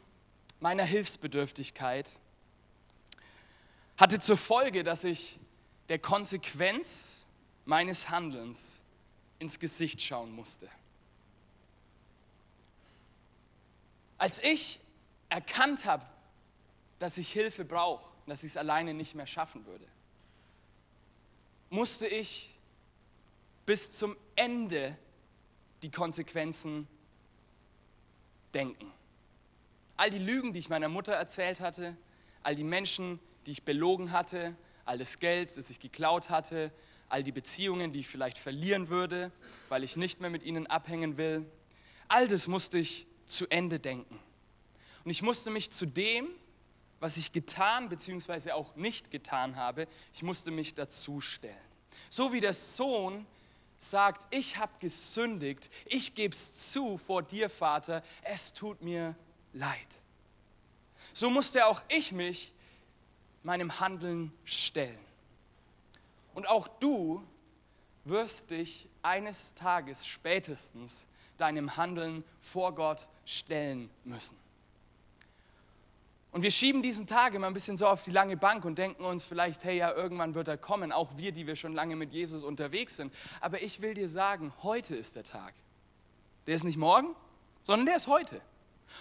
meiner 0.61 0.85
Hilfsbedürftigkeit 0.85 2.21
hatte 3.97 4.19
zur 4.19 4.37
Folge, 4.37 4.85
dass 4.85 5.05
ich 5.05 5.41
der 5.89 5.99
Konsequenz 5.99 7.27
meines 7.65 8.11
Handelns 8.11 8.83
ins 9.39 9.59
Gesicht 9.59 10.03
schauen 10.03 10.33
musste. 10.33 10.69
Als 14.19 14.43
ich 14.43 14.81
erkannt 15.29 15.85
habe, 15.85 16.05
dass 16.99 17.19
ich 17.19 17.33
Hilfe 17.33 17.65
brauche, 17.65 18.13
dass 18.27 18.43
ich 18.43 18.53
es 18.53 18.57
alleine 18.57 18.95
nicht 18.95 19.15
mehr 19.15 19.27
schaffen 19.27 19.67
würde, 19.67 19.87
musste 21.71 22.07
ich 22.07 22.59
bis 23.67 23.93
zum 23.93 24.17
Ende 24.35 24.97
die 25.83 25.91
Konsequenzen 25.91 26.89
denken. 28.55 28.91
All 29.97 30.11
die 30.11 30.19
Lügen, 30.19 30.53
die 30.53 30.61
ich 30.61 30.69
meiner 30.69 30.89
Mutter 30.89 31.13
erzählt 31.13 31.61
hatte, 31.61 31.97
all 32.43 32.57
die 32.57 32.65
Menschen, 32.65 33.21
die 33.47 33.53
ich 33.53 33.65
belogen 33.65 34.13
hatte, 34.13 34.57
all 34.85 34.99
das 34.99 35.19
Geld, 35.19 35.57
das 35.57 35.71
ich 35.71 35.81
geklaut 35.81 36.31
hatte, 36.31 36.73
all 37.09 37.23
die 37.23 37.33
Beziehungen, 37.33 37.93
die 37.93 38.01
ich 38.01 38.09
vielleicht 38.09 38.39
verlieren 38.39 38.89
würde, 38.89 39.33
weil 39.69 39.85
ich 39.85 39.97
nicht 39.97 40.21
mehr 40.21 40.31
mit 40.31 40.43
ihnen 40.43 40.67
abhängen 40.67 41.17
will, 41.17 41.45
all 42.09 42.27
das 42.29 42.49
musste 42.49 42.79
ich 42.79 43.07
zu 43.27 43.47
Ende 43.49 43.79
denken. 43.79 44.19
Und 45.05 45.11
ich 45.11 45.23
musste 45.23 45.51
mich 45.51 45.71
zu 45.71 45.87
dem, 45.87 46.29
was 47.01 47.17
ich 47.17 47.33
getan 47.33 47.89
bzw. 47.89 48.53
auch 48.53 48.75
nicht 48.77 49.11
getan 49.11 49.57
habe, 49.57 49.87
ich 50.13 50.23
musste 50.23 50.51
mich 50.51 50.75
dazu 50.75 51.21
stellen. 51.21 51.57
So 52.11 52.33
wie 52.33 52.41
der 52.41 52.55
Sohn 52.55 53.27
sagt, 53.77 54.27
ich 54.31 54.57
habe 54.57 54.73
gesündigt, 54.81 55.71
ich 55.87 56.15
gebe 56.15 56.35
es 56.35 56.73
zu 56.73 56.99
vor 56.99 57.23
dir, 57.23 57.49
Vater, 57.49 58.03
es 58.23 58.53
tut 58.53 58.83
mir 58.83 59.15
leid. 59.53 60.03
So 61.13 61.31
musste 61.31 61.67
auch 61.67 61.83
ich 61.89 62.13
mich 62.13 62.53
meinem 63.43 63.81
Handeln 63.81 64.33
stellen. 64.45 64.99
Und 66.35 66.49
auch 66.49 66.69
du 66.69 67.25
wirst 68.05 68.51
dich 68.51 68.89
eines 69.03 69.55
Tages 69.55 70.07
spätestens 70.07 71.07
deinem 71.37 71.77
Handeln 71.77 72.25
vor 72.41 72.75
Gott 72.75 73.09
stellen 73.25 73.91
müssen. 74.05 74.37
Und 76.31 76.43
wir 76.43 76.51
schieben 76.51 76.83
diesen 76.83 77.07
Tag 77.07 77.35
immer 77.35 77.47
ein 77.47 77.55
bisschen 77.55 77.77
so 77.77 77.87
auf 77.87 78.03
die 78.03 78.11
lange 78.11 78.37
Bank 78.37 78.65
und 78.65 78.77
denken 78.79 79.05
uns 79.05 79.25
vielleicht, 79.25 79.65
hey, 79.65 79.79
ja, 79.79 79.93
irgendwann 79.93 80.35
wird 80.35 80.49
er 80.49 80.59
kommen, 80.59 80.93
auch 80.93 81.17
wir, 81.17 81.33
die 81.33 81.47
wir 81.47 81.57
schon 81.57 81.73
lange 81.73 81.97
mit 81.97 82.13
Jesus 82.13 82.45
unterwegs 82.45 82.97
sind. 82.97 83.15
Aber 83.41 83.63
ich 83.63 83.81
will 83.81 83.95
dir 83.95 84.09
sagen, 84.09 84.53
heute 84.63 84.95
ist 84.95 85.17
der 85.17 85.25
Tag. 85.25 85.55
Der 86.47 86.55
ist 86.55 86.65
nicht 86.65 86.77
morgen, 86.77 87.15
sondern 87.63 87.87
der 87.87 87.97
ist 87.97 88.09
heute. 88.09 88.41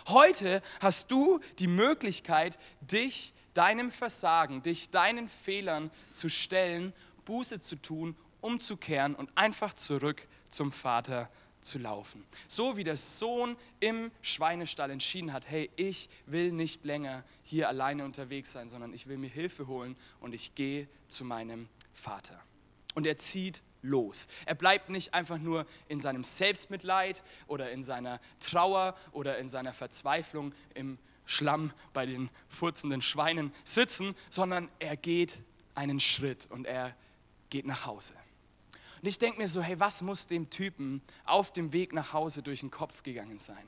Heute 0.08 0.62
hast 0.80 1.12
du 1.12 1.40
die 1.60 1.68
Möglichkeit, 1.68 2.58
dich 2.82 3.34
deinem 3.54 3.92
Versagen, 3.92 4.62
dich 4.62 4.90
deinen 4.90 5.28
Fehlern 5.28 5.92
zu 6.12 6.30
stellen, 6.30 6.94
Buße 7.26 7.60
zu 7.60 7.76
tun, 7.76 8.16
umzukehren 8.40 9.16
und 9.16 9.30
einfach 9.36 9.74
zurück 9.74 10.28
zum 10.50 10.72
Vater 10.72 11.26
zu 11.26 11.47
zu 11.62 11.80
laufen. 11.80 12.24
So 12.48 12.78
wie 12.78 12.84
der 12.84 12.98
Sohn 12.98 13.58
im 13.80 14.12
Schweinestall 14.22 14.92
entschieden 14.92 15.34
hat, 15.34 15.50
hey, 15.50 15.70
ich 15.76 16.10
will 16.26 16.52
nicht 16.52 16.86
länger 16.86 17.24
hier 17.44 17.68
alleine 17.68 18.06
unterwegs 18.06 18.52
sein, 18.52 18.70
sondern 18.70 18.94
ich 18.94 19.08
will 19.08 19.18
mir 19.18 19.30
Hilfe 19.30 19.68
holen 19.68 19.96
und 20.20 20.34
ich 20.34 20.56
gehe 20.56 20.88
zu 21.08 21.26
meinem 21.26 21.68
Vater. 21.94 22.40
Und 22.96 23.06
er 23.06 23.18
zieht 23.18 23.62
los. 23.82 24.28
Er 24.46 24.56
bleibt 24.56 24.90
nicht 24.90 25.14
einfach 25.14 25.38
nur 25.38 25.66
in 25.88 26.00
seinem 26.00 26.24
Selbstmitleid 26.24 27.24
oder 27.48 27.72
in 27.72 27.84
seiner 27.84 28.20
Trauer 28.40 28.96
oder 29.12 29.38
in 29.38 29.50
seiner 29.50 29.74
Verzweiflung 29.74 30.54
im 30.74 30.98
Schlamm 31.26 31.74
bei 31.94 32.06
den 32.06 32.30
furzenden 32.48 33.02
Schweinen 33.02 33.54
sitzen, 33.64 34.16
sondern 34.30 34.72
er 34.80 34.96
geht 34.96 35.44
einen 35.76 36.00
Schritt 36.00 36.48
und 36.50 36.66
er 36.66 36.96
geht 37.50 37.66
nach 37.68 37.86
Hause. 37.86 38.14
Und 39.02 39.08
ich 39.08 39.20
denke 39.20 39.40
mir 39.40 39.48
so, 39.48 39.62
hey, 39.62 39.80
was 39.80 40.02
muss 40.02 40.28
dem 40.28 40.50
Typen 40.50 41.02
auf 41.26 41.52
dem 41.52 41.74
Weg 41.74 41.94
nach 41.94 42.14
Hause 42.14 42.42
durch 42.42 42.62
den 42.62 42.72
Kopf 42.72 43.04
gegangen 43.04 43.40
sein? 43.40 43.64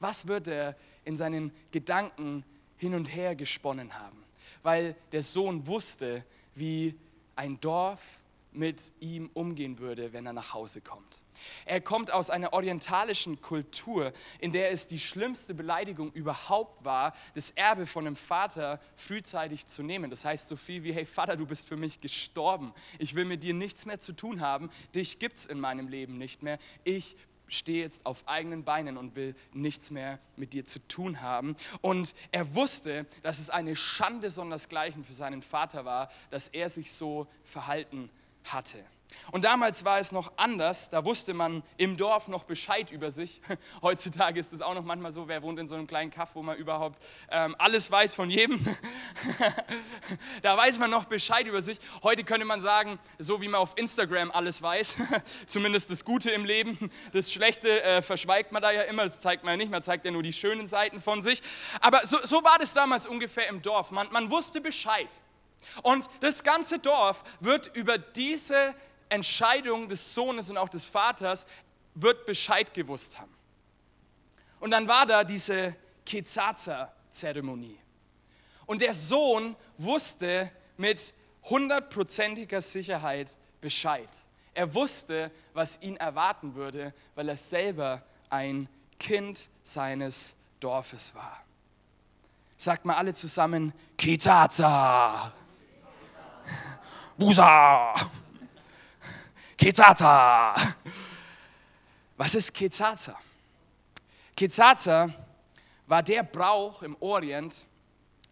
Was 0.00 0.26
wird 0.26 0.48
er 0.48 0.76
in 1.04 1.16
seinen 1.16 1.52
Gedanken 1.70 2.44
hin 2.76 2.94
und 2.94 3.06
her 3.06 3.34
gesponnen 3.34 3.94
haben? 3.98 4.22
Weil 4.62 4.94
der 5.12 5.22
Sohn 5.22 5.66
wusste, 5.66 6.24
wie 6.54 6.94
ein 7.36 7.60
Dorf 7.60 8.22
mit 8.54 8.92
ihm 9.00 9.30
umgehen 9.34 9.78
würde, 9.78 10.12
wenn 10.12 10.26
er 10.26 10.32
nach 10.32 10.54
Hause 10.54 10.80
kommt. 10.80 11.18
Er 11.64 11.80
kommt 11.80 12.12
aus 12.12 12.30
einer 12.30 12.52
orientalischen 12.52 13.40
Kultur, 13.40 14.12
in 14.38 14.52
der 14.52 14.70
es 14.70 14.86
die 14.86 14.98
schlimmste 14.98 15.54
Beleidigung 15.54 16.12
überhaupt 16.12 16.84
war, 16.84 17.14
das 17.34 17.50
Erbe 17.50 17.86
von 17.86 18.06
einem 18.06 18.16
Vater 18.16 18.80
frühzeitig 18.94 19.66
zu 19.66 19.82
nehmen. 19.82 20.10
Das 20.10 20.24
heißt 20.24 20.48
so 20.48 20.56
viel 20.56 20.84
wie, 20.84 20.92
hey 20.92 21.04
Vater, 21.04 21.36
du 21.36 21.46
bist 21.46 21.68
für 21.68 21.76
mich 21.76 22.00
gestorben. 22.00 22.72
Ich 22.98 23.14
will 23.14 23.24
mit 23.24 23.42
dir 23.42 23.54
nichts 23.54 23.86
mehr 23.86 24.00
zu 24.00 24.12
tun 24.12 24.40
haben. 24.40 24.70
Dich 24.94 25.18
gibt 25.18 25.36
es 25.36 25.46
in 25.46 25.60
meinem 25.60 25.88
Leben 25.88 26.18
nicht 26.18 26.42
mehr. 26.42 26.58
Ich 26.84 27.16
stehe 27.48 27.82
jetzt 27.82 28.06
auf 28.06 28.26
eigenen 28.26 28.64
Beinen 28.64 28.96
und 28.96 29.16
will 29.16 29.34
nichts 29.52 29.90
mehr 29.90 30.18
mit 30.36 30.52
dir 30.52 30.64
zu 30.64 30.80
tun 30.88 31.20
haben. 31.20 31.56
Und 31.80 32.14
er 32.32 32.54
wusste, 32.54 33.06
dass 33.22 33.38
es 33.38 33.50
eine 33.50 33.76
Schande 33.76 34.30
sondersgleichen 34.30 35.04
für 35.04 35.12
seinen 35.12 35.42
Vater 35.42 35.84
war, 35.84 36.10
dass 36.30 36.48
er 36.48 36.68
sich 36.68 36.92
so 36.92 37.26
verhalten 37.44 38.10
hatte. 38.44 38.84
Und 39.32 39.44
damals 39.44 39.84
war 39.84 39.98
es 39.98 40.12
noch 40.12 40.32
anders, 40.36 40.90
da 40.90 41.04
wusste 41.04 41.34
man 41.34 41.62
im 41.76 41.96
Dorf 41.96 42.28
noch 42.28 42.44
Bescheid 42.44 42.90
über 42.90 43.10
sich. 43.10 43.40
Heutzutage 43.82 44.38
ist 44.38 44.52
es 44.52 44.60
auch 44.60 44.74
noch 44.74 44.84
manchmal 44.84 45.12
so, 45.12 45.28
wer 45.28 45.42
wohnt 45.42 45.58
in 45.58 45.66
so 45.66 45.74
einem 45.74 45.86
kleinen 45.86 46.10
Kaff, 46.10 46.34
wo 46.34 46.42
man 46.42 46.56
überhaupt 46.56 47.02
ähm, 47.30 47.56
alles 47.58 47.90
weiß 47.90 48.14
von 48.14 48.30
jedem. 48.30 48.64
da 50.42 50.56
weiß 50.56 50.78
man 50.78 50.90
noch 50.90 51.06
Bescheid 51.06 51.46
über 51.46 51.62
sich. 51.62 51.78
Heute 52.02 52.24
könnte 52.24 52.44
man 52.44 52.60
sagen, 52.60 52.98
so 53.18 53.40
wie 53.40 53.48
man 53.48 53.60
auf 53.60 53.76
Instagram 53.76 54.30
alles 54.30 54.62
weiß, 54.62 54.96
zumindest 55.46 55.90
das 55.90 56.04
Gute 56.04 56.30
im 56.30 56.44
Leben, 56.44 56.90
das 57.12 57.32
Schlechte 57.32 57.82
äh, 57.82 58.02
verschweigt 58.02 58.52
man 58.52 58.62
da 58.62 58.70
ja 58.70 58.82
immer, 58.82 59.04
das 59.04 59.20
zeigt 59.20 59.44
man 59.44 59.52
ja 59.52 59.56
nicht, 59.56 59.70
man 59.70 59.82
zeigt 59.82 60.04
ja 60.04 60.10
nur 60.10 60.22
die 60.22 60.32
schönen 60.32 60.66
Seiten 60.66 61.00
von 61.00 61.22
sich. 61.22 61.42
Aber 61.80 62.06
so, 62.06 62.18
so 62.22 62.44
war 62.44 62.58
das 62.58 62.74
damals 62.74 63.06
ungefähr 63.06 63.48
im 63.48 63.62
Dorf, 63.62 63.90
man, 63.90 64.10
man 64.12 64.30
wusste 64.30 64.60
Bescheid. 64.60 65.08
Und 65.82 66.08
das 66.20 66.42
ganze 66.42 66.78
Dorf 66.78 67.24
wird 67.40 67.74
über 67.74 67.98
diese 67.98 68.74
Entscheidung 69.08 69.88
des 69.88 70.14
Sohnes 70.14 70.50
und 70.50 70.56
auch 70.56 70.68
des 70.68 70.84
Vaters 70.84 71.46
wird 71.94 72.26
Bescheid 72.26 72.74
gewusst 72.74 73.18
haben. 73.18 73.34
Und 74.60 74.70
dann 74.70 74.88
war 74.88 75.06
da 75.06 75.24
diese 75.24 75.76
Kezaza-Zeremonie. 76.06 77.78
Und 78.66 78.80
der 78.80 78.94
Sohn 78.94 79.56
wusste 79.76 80.50
mit 80.76 81.14
hundertprozentiger 81.44 82.62
Sicherheit 82.62 83.36
Bescheid. 83.60 84.08
Er 84.54 84.74
wusste, 84.74 85.30
was 85.52 85.82
ihn 85.82 85.96
erwarten 85.96 86.54
würde, 86.54 86.94
weil 87.14 87.28
er 87.28 87.36
selber 87.36 88.02
ein 88.30 88.68
Kind 88.98 89.50
seines 89.62 90.36
Dorfes 90.60 91.14
war. 91.14 91.42
Sagt 92.56 92.84
mal 92.84 92.94
alle 92.94 93.12
zusammen, 93.14 93.72
Kezaza. 93.98 95.32
Busa. 97.16 97.94
Kezaza. 99.56 100.54
Was 102.16 102.34
ist 102.34 102.52
Kezaza? 102.52 103.18
Kezaza 104.36 105.14
war 105.86 106.02
der 106.02 106.22
Brauch 106.22 106.82
im 106.82 106.96
Orient, 107.00 107.66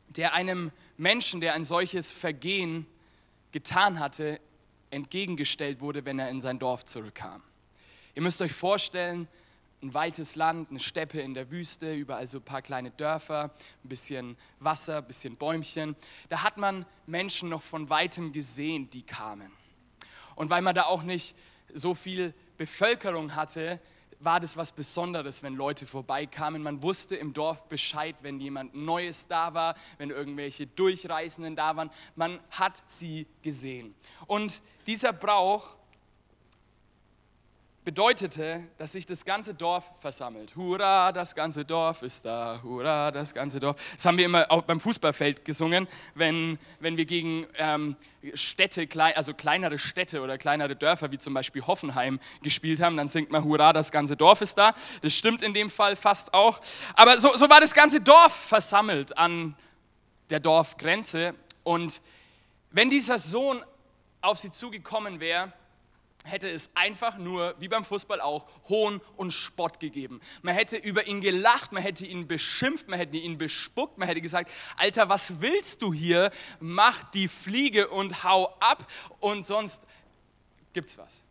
der 0.08 0.34
einem 0.34 0.72
Menschen, 0.96 1.40
der 1.40 1.54
ein 1.54 1.64
solches 1.64 2.12
Vergehen 2.12 2.86
getan 3.52 3.98
hatte, 3.98 4.40
entgegengestellt 4.90 5.80
wurde, 5.80 6.04
wenn 6.04 6.18
er 6.18 6.28
in 6.28 6.40
sein 6.40 6.58
Dorf 6.58 6.84
zurückkam. 6.84 7.42
Ihr 8.14 8.22
müsst 8.22 8.42
euch 8.42 8.52
vorstellen, 8.52 9.26
ein 9.82 9.94
weites 9.94 10.36
Land, 10.36 10.70
eine 10.70 10.80
Steppe 10.80 11.20
in 11.20 11.34
der 11.34 11.50
Wüste, 11.50 11.92
überall 11.92 12.26
so 12.26 12.38
ein 12.38 12.44
paar 12.44 12.62
kleine 12.62 12.90
Dörfer, 12.92 13.50
ein 13.84 13.88
bisschen 13.88 14.36
Wasser, 14.60 14.98
ein 14.98 15.06
bisschen 15.06 15.36
Bäumchen. 15.36 15.96
Da 16.28 16.42
hat 16.42 16.56
man 16.56 16.86
Menschen 17.06 17.48
noch 17.48 17.62
von 17.62 17.90
weitem 17.90 18.32
gesehen, 18.32 18.88
die 18.90 19.02
kamen. 19.02 19.50
Und 20.36 20.50
weil 20.50 20.62
man 20.62 20.74
da 20.74 20.84
auch 20.84 21.02
nicht 21.02 21.34
so 21.74 21.94
viel 21.94 22.32
Bevölkerung 22.56 23.34
hatte, 23.34 23.80
war 24.20 24.38
das 24.38 24.56
was 24.56 24.70
Besonderes, 24.70 25.42
wenn 25.42 25.54
Leute 25.54 25.84
vorbeikamen. 25.84 26.62
Man 26.62 26.82
wusste 26.82 27.16
im 27.16 27.32
Dorf 27.32 27.68
Bescheid, 27.68 28.14
wenn 28.22 28.38
jemand 28.40 28.74
Neues 28.74 29.26
da 29.26 29.52
war, 29.52 29.74
wenn 29.98 30.10
irgendwelche 30.10 30.68
Durchreisenden 30.68 31.56
da 31.56 31.74
waren. 31.76 31.90
Man 32.14 32.38
hat 32.50 32.84
sie 32.86 33.26
gesehen. 33.42 33.94
Und 34.26 34.62
dieser 34.86 35.12
Brauch 35.12 35.76
bedeutete, 37.84 38.62
dass 38.78 38.92
sich 38.92 39.06
das 39.06 39.24
ganze 39.24 39.54
Dorf 39.54 39.90
versammelt. 40.00 40.54
Hurra, 40.54 41.10
das 41.10 41.34
ganze 41.34 41.64
Dorf 41.64 42.02
ist 42.02 42.24
da. 42.24 42.60
Hurra, 42.62 43.10
das 43.10 43.34
ganze 43.34 43.58
Dorf. 43.58 43.76
Das 43.96 44.06
haben 44.06 44.16
wir 44.18 44.24
immer 44.24 44.50
auch 44.50 44.62
beim 44.62 44.78
Fußballfeld 44.78 45.44
gesungen, 45.44 45.88
wenn, 46.14 46.58
wenn 46.78 46.96
wir 46.96 47.04
gegen 47.04 47.46
ähm, 47.56 47.96
Städte, 48.34 48.86
also 49.16 49.34
kleinere 49.34 49.78
Städte 49.78 50.20
oder 50.20 50.38
kleinere 50.38 50.76
Dörfer 50.76 51.10
wie 51.10 51.18
zum 51.18 51.34
Beispiel 51.34 51.66
Hoffenheim 51.66 52.20
gespielt 52.42 52.80
haben. 52.80 52.96
Dann 52.96 53.08
singt 53.08 53.30
man 53.30 53.42
Hurra, 53.42 53.72
das 53.72 53.90
ganze 53.90 54.16
Dorf 54.16 54.42
ist 54.42 54.56
da. 54.56 54.74
Das 55.00 55.12
stimmt 55.12 55.42
in 55.42 55.52
dem 55.52 55.68
Fall 55.68 55.96
fast 55.96 56.34
auch. 56.34 56.60
Aber 56.94 57.18
so, 57.18 57.36
so 57.36 57.50
war 57.50 57.60
das 57.60 57.74
ganze 57.74 58.00
Dorf 58.00 58.32
versammelt 58.32 59.18
an 59.18 59.56
der 60.30 60.38
Dorfgrenze. 60.38 61.34
Und 61.64 62.00
wenn 62.70 62.90
dieser 62.90 63.18
Sohn 63.18 63.64
auf 64.20 64.38
sie 64.38 64.52
zugekommen 64.52 65.18
wäre, 65.18 65.52
hätte 66.24 66.48
es 66.48 66.70
einfach 66.74 67.18
nur, 67.18 67.54
wie 67.58 67.68
beim 67.68 67.84
Fußball 67.84 68.20
auch, 68.20 68.46
Hohn 68.68 69.00
und 69.16 69.32
Spott 69.32 69.80
gegeben. 69.80 70.20
Man 70.42 70.54
hätte 70.54 70.76
über 70.76 71.06
ihn 71.06 71.20
gelacht, 71.20 71.72
man 71.72 71.82
hätte 71.82 72.06
ihn 72.06 72.28
beschimpft, 72.28 72.88
man 72.88 72.98
hätte 72.98 73.16
ihn 73.16 73.38
bespuckt, 73.38 73.98
man 73.98 74.08
hätte 74.08 74.20
gesagt, 74.20 74.50
Alter, 74.76 75.08
was 75.08 75.40
willst 75.40 75.82
du 75.82 75.92
hier? 75.92 76.30
Mach 76.60 77.02
die 77.10 77.28
Fliege 77.28 77.88
und 77.88 78.24
hau 78.24 78.54
ab 78.60 78.86
und 79.20 79.46
sonst 79.46 79.86
gibt's 80.72 80.98
was. 80.98 81.22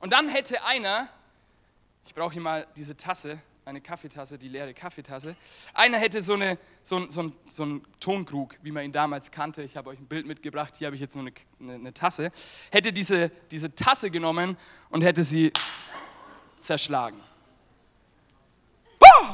Und 0.00 0.12
dann 0.12 0.28
hätte 0.28 0.64
einer, 0.64 1.08
ich 2.06 2.14
brauche 2.14 2.32
hier 2.32 2.42
mal 2.42 2.66
diese 2.76 2.96
Tasse, 2.96 3.40
eine 3.64 3.80
Kaffeetasse, 3.80 4.38
die 4.38 4.48
leere 4.48 4.74
Kaffeetasse. 4.74 5.36
Einer 5.72 5.98
hätte 5.98 6.20
so, 6.20 6.34
eine, 6.34 6.58
so, 6.82 7.08
so, 7.08 7.32
so 7.46 7.62
einen 7.62 7.84
Tonkrug, 7.98 8.56
wie 8.62 8.70
man 8.70 8.84
ihn 8.84 8.92
damals 8.92 9.30
kannte. 9.30 9.62
Ich 9.62 9.76
habe 9.76 9.90
euch 9.90 9.98
ein 9.98 10.06
Bild 10.06 10.26
mitgebracht, 10.26 10.76
hier 10.76 10.86
habe 10.86 10.96
ich 10.96 11.00
jetzt 11.00 11.16
nur 11.16 11.24
eine, 11.24 11.32
eine, 11.60 11.74
eine 11.74 11.94
Tasse. 11.94 12.30
Hätte 12.70 12.92
diese, 12.92 13.30
diese 13.50 13.74
Tasse 13.74 14.10
genommen 14.10 14.56
und 14.90 15.02
hätte 15.02 15.24
sie 15.24 15.52
zerschlagen. 16.56 17.18
Oh! 19.00 19.26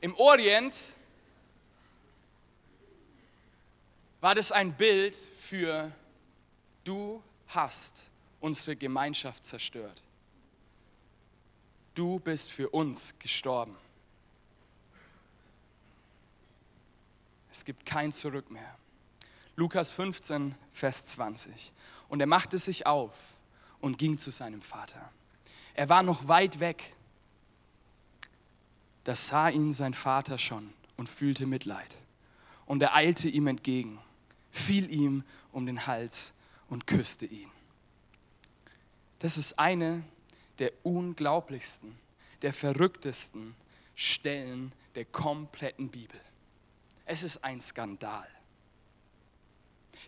Im 0.00 0.14
Orient 0.14 0.74
war 4.20 4.34
das 4.34 4.52
ein 4.52 4.72
Bild 4.74 5.14
für 5.14 5.92
du 6.84 7.22
hast 7.48 8.10
unsere 8.40 8.76
Gemeinschaft 8.76 9.44
zerstört 9.44 10.07
du 11.98 12.20
bist 12.20 12.50
für 12.50 12.70
uns 12.70 13.18
gestorben. 13.18 13.76
Es 17.50 17.64
gibt 17.64 17.84
kein 17.84 18.12
Zurück 18.12 18.50
mehr. 18.50 18.76
Lukas 19.56 19.90
15, 19.90 20.54
Vers 20.70 21.04
20. 21.06 21.72
Und 22.08 22.20
er 22.20 22.28
machte 22.28 22.58
sich 22.58 22.86
auf 22.86 23.34
und 23.80 23.98
ging 23.98 24.16
zu 24.16 24.30
seinem 24.30 24.60
Vater. 24.60 25.10
Er 25.74 25.88
war 25.88 26.04
noch 26.04 26.28
weit 26.28 26.60
weg. 26.60 26.94
Da 29.02 29.16
sah 29.16 29.48
ihn 29.48 29.72
sein 29.72 29.94
Vater 29.94 30.38
schon 30.38 30.72
und 30.96 31.08
fühlte 31.08 31.46
Mitleid. 31.46 31.96
Und 32.66 32.82
er 32.82 32.94
eilte 32.94 33.28
ihm 33.28 33.48
entgegen, 33.48 33.98
fiel 34.52 34.88
ihm 34.92 35.24
um 35.50 35.66
den 35.66 35.86
Hals 35.86 36.34
und 36.68 36.86
küsste 36.86 37.26
ihn. 37.26 37.50
Das 39.18 39.36
ist 39.36 39.58
eine 39.58 40.04
der 40.58 40.72
unglaublichsten, 40.82 41.98
der 42.42 42.52
verrücktesten 42.52 43.54
Stellen 43.94 44.72
der 44.94 45.04
kompletten 45.04 45.88
Bibel. 45.88 46.20
Es 47.04 47.22
ist 47.22 47.44
ein 47.44 47.60
Skandal. 47.60 48.28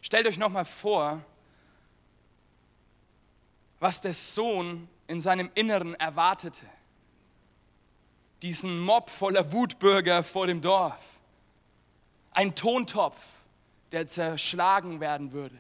Stellt 0.03 0.27
euch 0.27 0.39
nochmal 0.39 0.65
vor, 0.65 1.25
was 3.79 4.01
der 4.01 4.13
Sohn 4.13 4.89
in 5.07 5.21
seinem 5.21 5.51
Inneren 5.55 5.95
erwartete. 5.95 6.67
Diesen 8.43 8.79
Mob 8.81 9.11
voller 9.11 9.53
Wutbürger 9.53 10.23
vor 10.23 10.47
dem 10.47 10.61
Dorf. 10.61 11.19
Ein 12.33 12.55
Tontopf, 12.55 13.41
der 13.93 14.07
zerschlagen 14.07 15.01
werden 15.01 15.33
würde. 15.33 15.59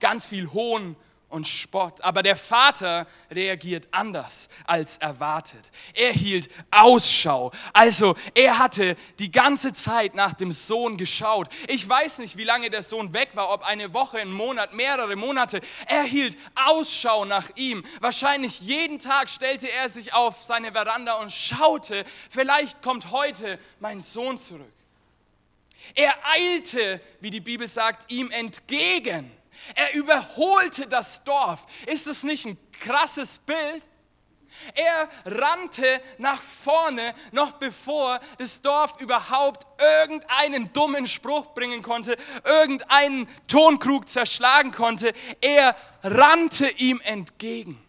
Ganz 0.00 0.26
viel 0.26 0.52
Hohn 0.52 0.96
und 1.28 1.46
Spott. 1.46 2.00
Aber 2.00 2.22
der 2.22 2.36
Vater 2.36 3.06
reagiert 3.30 3.88
anders 3.90 4.48
als 4.66 4.98
erwartet. 4.98 5.70
Er 5.94 6.12
hielt 6.12 6.48
Ausschau. 6.70 7.52
Also 7.72 8.16
er 8.34 8.58
hatte 8.58 8.96
die 9.18 9.30
ganze 9.30 9.72
Zeit 9.72 10.14
nach 10.14 10.32
dem 10.32 10.52
Sohn 10.52 10.96
geschaut. 10.96 11.48
Ich 11.68 11.86
weiß 11.86 12.18
nicht, 12.18 12.36
wie 12.36 12.44
lange 12.44 12.70
der 12.70 12.82
Sohn 12.82 13.12
weg 13.12 13.30
war, 13.34 13.50
ob 13.50 13.62
eine 13.62 13.92
Woche, 13.92 14.18
ein 14.18 14.32
Monat, 14.32 14.72
mehrere 14.72 15.16
Monate. 15.16 15.60
Er 15.86 16.04
hielt 16.04 16.36
Ausschau 16.54 17.24
nach 17.24 17.50
ihm. 17.56 17.84
Wahrscheinlich 18.00 18.60
jeden 18.60 18.98
Tag 18.98 19.28
stellte 19.28 19.70
er 19.70 19.88
sich 19.88 20.14
auf 20.14 20.42
seine 20.44 20.72
Veranda 20.72 21.14
und 21.14 21.30
schaute, 21.30 22.04
vielleicht 22.30 22.82
kommt 22.82 23.10
heute 23.10 23.58
mein 23.80 24.00
Sohn 24.00 24.38
zurück. 24.38 24.72
Er 25.94 26.14
eilte, 26.24 27.00
wie 27.20 27.30
die 27.30 27.40
Bibel 27.40 27.68
sagt, 27.68 28.10
ihm 28.10 28.30
entgegen. 28.30 29.37
Er 29.74 29.94
überholte 29.94 30.86
das 30.86 31.24
Dorf. 31.24 31.66
Ist 31.86 32.06
es 32.06 32.24
nicht 32.24 32.46
ein 32.46 32.58
krasses 32.72 33.38
Bild? 33.38 33.88
Er 34.74 35.08
rannte 35.24 36.00
nach 36.18 36.40
vorne, 36.40 37.14
noch 37.32 37.52
bevor 37.52 38.18
das 38.38 38.62
Dorf 38.62 38.98
überhaupt 39.00 39.66
irgendeinen 39.78 40.72
dummen 40.72 41.06
Spruch 41.06 41.54
bringen 41.54 41.82
konnte, 41.82 42.16
irgendeinen 42.44 43.28
Tonkrug 43.46 44.08
zerschlagen 44.08 44.72
konnte. 44.72 45.12
Er 45.40 45.76
rannte 46.02 46.68
ihm 46.68 47.00
entgegen. 47.02 47.82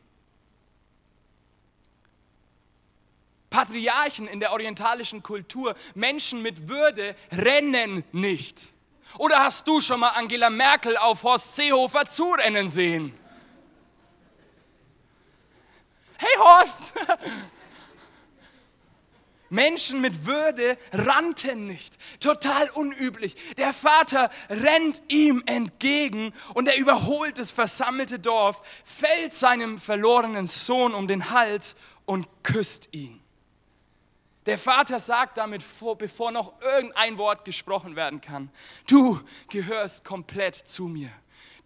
Patriarchen 3.49 4.27
in 4.27 4.39
der 4.39 4.51
orientalischen 4.51 5.23
Kultur, 5.23 5.75
Menschen 5.95 6.41
mit 6.43 6.67
Würde, 6.67 7.15
rennen 7.31 8.03
nicht 8.11 8.73
Oder 9.19 9.43
hast 9.43 9.67
du 9.67 9.79
schon 9.81 9.99
mal 9.99 10.11
Angela 10.11 10.49
Merkel 10.49 10.95
auf 10.95 11.23
Horst 11.23 11.57
Seehofer 11.57 12.05
zurennen 12.05 12.69
sehen? 12.69 13.13
Hey 16.17 16.37
Horst! 16.37 16.93
Menschen 19.49 19.99
mit 19.99 20.25
Würde 20.25 20.77
rannten 20.93 21.67
nicht. 21.67 21.97
Total 22.21 22.69
unüblich. 22.69 23.35
Der 23.57 23.73
Vater 23.73 24.29
rennt 24.49 25.01
ihm 25.09 25.43
entgegen 25.47 26.33
und 26.53 26.69
er 26.69 26.77
überholt 26.77 27.39
das 27.39 27.51
versammelte 27.51 28.19
Dorf, 28.19 28.61
fällt 28.85 29.33
seinem 29.33 29.79
verlorenen 29.79 30.47
Sohn 30.47 30.95
um 30.95 31.09
den 31.09 31.29
Hals 31.29 31.75
und 32.05 32.25
küsst 32.43 32.93
ihn. 32.93 33.21
Der 34.49 34.57
Vater 34.57 34.97
sagt 34.97 35.37
damit, 35.37 35.63
bevor 35.99 36.31
noch 36.31 36.59
irgendein 36.59 37.19
Wort 37.19 37.45
gesprochen 37.45 37.95
werden 37.95 38.19
kann, 38.19 38.49
du 38.87 39.19
gehörst 39.47 40.03
komplett 40.03 40.55
zu 40.55 40.85
mir 40.85 41.11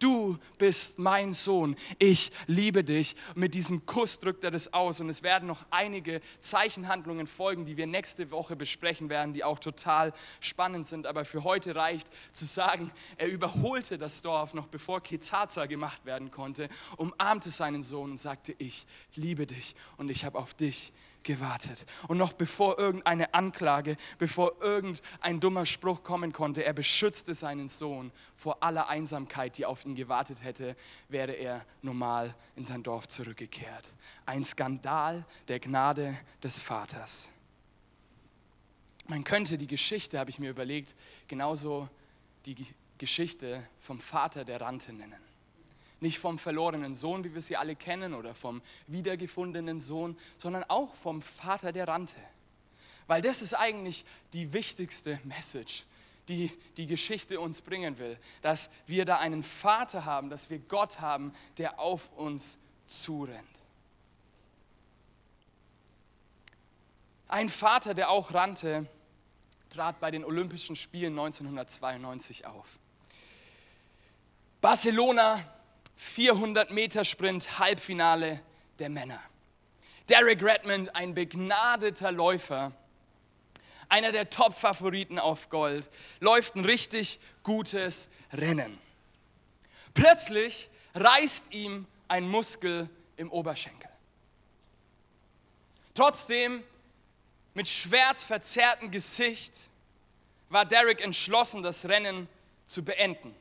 du 0.03 0.37
bist 0.57 0.99
mein 0.99 1.31
Sohn, 1.31 1.77
ich 1.97 2.31
liebe 2.47 2.83
dich. 2.83 3.15
mit 3.35 3.53
diesem 3.55 3.85
Kuss 3.85 4.19
drückt 4.19 4.43
er 4.43 4.51
das 4.51 4.73
aus 4.73 4.99
und 4.99 5.07
es 5.07 5.23
werden 5.23 5.47
noch 5.47 5.65
einige 5.69 6.19
Zeichenhandlungen 6.39 7.25
folgen, 7.25 7.65
die 7.65 7.77
wir 7.77 7.87
nächste 7.87 8.29
Woche 8.31 8.57
besprechen 8.57 9.09
werden, 9.09 9.33
die 9.33 9.45
auch 9.45 9.59
total 9.59 10.13
spannend 10.41 10.85
sind. 10.85 11.07
Aber 11.07 11.23
für 11.23 11.45
heute 11.45 11.75
reicht 11.75 12.09
zu 12.33 12.45
sagen, 12.45 12.91
er 13.17 13.29
überholte 13.29 13.97
das 13.97 14.21
Dorf 14.21 14.53
noch 14.53 14.67
bevor 14.67 15.01
Kezaza 15.01 15.67
gemacht 15.67 16.05
werden 16.05 16.31
konnte, 16.31 16.67
umarmte 16.97 17.49
seinen 17.49 17.81
Sohn 17.81 18.11
und 18.11 18.17
sagte, 18.17 18.53
ich 18.57 18.85
liebe 19.15 19.45
dich 19.45 19.75
und 19.95 20.11
ich 20.11 20.25
habe 20.25 20.37
auf 20.37 20.53
dich 20.53 20.91
gewartet. 21.23 21.85
Und 22.07 22.17
noch 22.17 22.33
bevor 22.33 22.77
irgendeine 22.77 23.33
Anklage, 23.33 23.97
bevor 24.17 24.61
irgendein 24.61 25.39
dummer 25.39 25.65
Spruch 25.65 26.03
kommen 26.03 26.33
konnte, 26.33 26.63
er 26.63 26.73
beschützte 26.73 27.33
seinen 27.33 27.67
Sohn 27.67 28.11
vor 28.35 28.63
aller 28.63 28.89
Einsamkeit, 28.89 29.57
die 29.57 29.65
auf 29.65 29.85
ihn 29.85 29.95
gewartet 29.95 30.43
hätte, 30.43 30.75
wäre 31.09 31.33
er 31.33 31.65
normal 31.81 32.35
in 32.55 32.63
sein 32.63 32.83
Dorf 32.83 33.07
zurückgekehrt. 33.07 33.93
Ein 34.25 34.43
Skandal 34.43 35.25
der 35.47 35.59
Gnade 35.59 36.17
des 36.41 36.59
Vaters. 36.59 37.31
Man 39.07 39.23
könnte 39.23 39.57
die 39.57 39.67
Geschichte, 39.67 40.19
habe 40.19 40.29
ich 40.29 40.39
mir 40.39 40.49
überlegt, 40.49 40.95
genauso 41.27 41.89
die 42.45 42.55
Geschichte 42.97 43.67
vom 43.77 43.99
Vater 43.99 44.45
der 44.45 44.61
Rante 44.61 44.93
nennen. 44.93 45.32
Nicht 46.03 46.19
vom 46.19 46.37
verlorenen 46.37 46.95
Sohn, 46.95 47.23
wie 47.23 47.33
wir 47.33 47.41
sie 47.41 47.55
alle 47.55 47.77
kennen, 47.77 48.13
oder 48.13 48.35
vom 48.35 48.61
wiedergefundenen 48.87 49.79
Sohn, 49.79 50.17
sondern 50.37 50.65
auch 50.65 50.93
vom 50.95 51.21
Vater 51.21 51.71
der 51.71 51.87
Rante. 51.87 52.19
Weil 53.07 53.21
das 53.21 53.41
ist 53.41 53.53
eigentlich 53.53 54.03
die 54.33 54.51
wichtigste 54.51 55.21
Message, 55.23 55.85
die 56.27 56.51
die 56.75 56.87
Geschichte 56.87 57.39
uns 57.39 57.61
bringen 57.61 57.99
will. 57.99 58.19
Dass 58.41 58.69
wir 58.85 59.05
da 59.05 59.19
einen 59.19 59.43
Vater 59.43 60.03
haben, 60.03 60.29
dass 60.29 60.49
wir 60.49 60.59
Gott 60.59 60.99
haben, 60.99 61.31
der 61.57 61.79
auf 61.79 62.11
uns 62.17 62.57
zurennt. 62.85 63.47
Ein 67.29 67.47
Vater, 67.47 67.93
der 67.93 68.09
auch 68.09 68.33
rannte, 68.33 68.89
trat 69.69 70.01
bei 70.01 70.11
den 70.11 70.25
Olympischen 70.25 70.75
Spielen 70.75 71.17
1992 71.17 72.45
auf. 72.45 72.77
Barcelona 74.59 75.41
400 75.95 76.71
Meter 76.71 77.05
Sprint, 77.05 77.59
Halbfinale 77.59 78.41
der 78.79 78.89
Männer. 78.89 79.21
Derek 80.09 80.43
Redmond, 80.43 80.95
ein 80.95 81.13
begnadeter 81.13 82.11
Läufer, 82.11 82.73
einer 83.89 84.11
der 84.11 84.29
Top-Favoriten 84.29 85.19
auf 85.19 85.49
Gold, 85.49 85.89
läuft 86.19 86.55
ein 86.55 86.65
richtig 86.65 87.19
gutes 87.43 88.09
Rennen. 88.33 88.79
Plötzlich 89.93 90.69
reißt 90.95 91.53
ihm 91.53 91.85
ein 92.07 92.27
Muskel 92.27 92.89
im 93.17 93.31
Oberschenkel. 93.31 93.89
Trotzdem, 95.93 96.63
mit 97.53 97.67
schmerzverzerrtem 97.67 98.89
Gesicht, 98.89 99.69
war 100.49 100.65
Derek 100.65 101.01
entschlossen, 101.01 101.61
das 101.63 101.85
Rennen 101.87 102.27
zu 102.65 102.83
beenden 102.83 103.35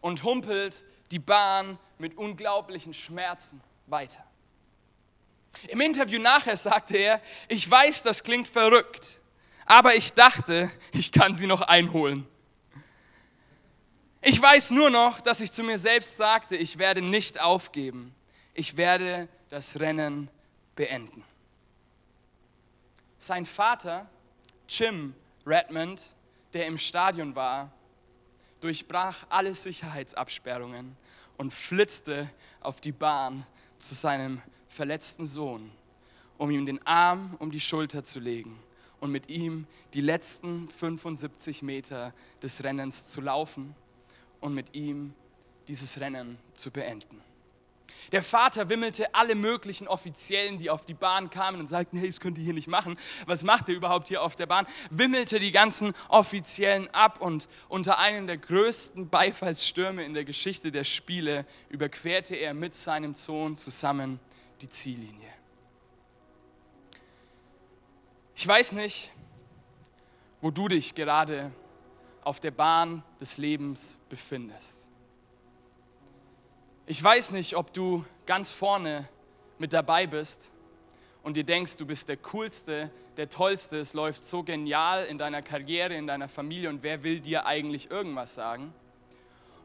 und 0.00 0.22
humpelt 0.22 0.84
die 1.10 1.18
Bahn 1.18 1.78
mit 1.98 2.16
unglaublichen 2.16 2.94
Schmerzen 2.94 3.60
weiter. 3.86 4.24
Im 5.68 5.80
Interview 5.80 6.20
nachher 6.20 6.56
sagte 6.56 6.96
er, 6.96 7.20
ich 7.48 7.68
weiß, 7.68 8.02
das 8.02 8.22
klingt 8.22 8.48
verrückt, 8.48 9.20
aber 9.66 9.94
ich 9.94 10.12
dachte, 10.12 10.70
ich 10.92 11.12
kann 11.12 11.34
sie 11.34 11.46
noch 11.46 11.62
einholen. 11.62 12.26
Ich 14.22 14.40
weiß 14.40 14.70
nur 14.70 14.90
noch, 14.90 15.20
dass 15.20 15.40
ich 15.40 15.50
zu 15.50 15.62
mir 15.62 15.78
selbst 15.78 16.16
sagte, 16.16 16.56
ich 16.56 16.78
werde 16.78 17.00
nicht 17.00 17.40
aufgeben, 17.40 18.14
ich 18.54 18.76
werde 18.76 19.28
das 19.48 19.80
Rennen 19.80 20.28
beenden. 20.76 21.24
Sein 23.18 23.46
Vater, 23.46 24.08
Jim 24.68 25.14
Redmond, 25.46 26.14
der 26.52 26.66
im 26.66 26.78
Stadion 26.78 27.34
war, 27.34 27.72
durchbrach 28.60 29.26
alle 29.28 29.54
Sicherheitsabsperrungen 29.54 30.96
und 31.36 31.52
flitzte 31.52 32.30
auf 32.60 32.80
die 32.80 32.92
Bahn 32.92 33.46
zu 33.76 33.94
seinem 33.94 34.42
verletzten 34.68 35.26
Sohn, 35.26 35.72
um 36.38 36.50
ihm 36.50 36.66
den 36.66 36.84
Arm 36.86 37.36
um 37.38 37.50
die 37.50 37.60
Schulter 37.60 38.04
zu 38.04 38.20
legen 38.20 38.58
und 39.00 39.10
mit 39.10 39.28
ihm 39.28 39.66
die 39.94 40.00
letzten 40.00 40.68
75 40.68 41.62
Meter 41.62 42.12
des 42.42 42.62
Rennens 42.62 43.08
zu 43.08 43.20
laufen 43.20 43.74
und 44.40 44.54
mit 44.54 44.74
ihm 44.74 45.14
dieses 45.68 46.00
Rennen 46.00 46.38
zu 46.54 46.70
beenden. 46.70 47.29
Der 48.12 48.22
Vater 48.24 48.68
wimmelte 48.68 49.14
alle 49.14 49.36
möglichen 49.36 49.86
Offiziellen, 49.86 50.58
die 50.58 50.68
auf 50.68 50.84
die 50.84 50.94
Bahn 50.94 51.30
kamen 51.30 51.60
und 51.60 51.68
sagten, 51.68 51.96
hey, 51.96 52.08
das 52.08 52.20
könnt 52.20 52.38
ihr 52.38 52.44
hier 52.44 52.54
nicht 52.54 52.66
machen. 52.66 52.98
Was 53.26 53.44
macht 53.44 53.68
ihr 53.68 53.76
überhaupt 53.76 54.08
hier 54.08 54.22
auf 54.22 54.34
der 54.34 54.46
Bahn? 54.46 54.66
Wimmelte 54.90 55.38
die 55.38 55.52
ganzen 55.52 55.94
Offiziellen 56.08 56.88
ab 56.92 57.20
und 57.20 57.48
unter 57.68 57.98
einem 57.98 58.26
der 58.26 58.38
größten 58.38 59.08
Beifallsstürme 59.08 60.04
in 60.04 60.14
der 60.14 60.24
Geschichte 60.24 60.72
der 60.72 60.84
Spiele 60.84 61.46
überquerte 61.68 62.34
er 62.34 62.52
mit 62.52 62.74
seinem 62.74 63.14
Sohn 63.14 63.54
zusammen 63.54 64.18
die 64.60 64.68
Ziellinie. 64.68 65.30
Ich 68.34 68.46
weiß 68.46 68.72
nicht, 68.72 69.12
wo 70.40 70.50
du 70.50 70.66
dich 70.66 70.94
gerade 70.94 71.52
auf 72.24 72.40
der 72.40 72.50
Bahn 72.50 73.02
des 73.20 73.38
Lebens 73.38 73.98
befindest. 74.08 74.79
Ich 76.90 77.00
weiß 77.00 77.30
nicht, 77.30 77.54
ob 77.54 77.72
du 77.72 78.04
ganz 78.26 78.50
vorne 78.50 79.08
mit 79.58 79.72
dabei 79.72 80.08
bist 80.08 80.50
und 81.22 81.36
dir 81.36 81.44
denkst, 81.44 81.76
du 81.76 81.86
bist 81.86 82.08
der 82.08 82.16
Coolste, 82.16 82.90
der 83.16 83.28
Tollste, 83.28 83.78
es 83.78 83.94
läuft 83.94 84.24
so 84.24 84.42
genial 84.42 85.04
in 85.04 85.16
deiner 85.16 85.40
Karriere, 85.40 85.94
in 85.94 86.08
deiner 86.08 86.26
Familie 86.26 86.68
und 86.68 86.82
wer 86.82 87.04
will 87.04 87.20
dir 87.20 87.46
eigentlich 87.46 87.92
irgendwas 87.92 88.34
sagen? 88.34 88.74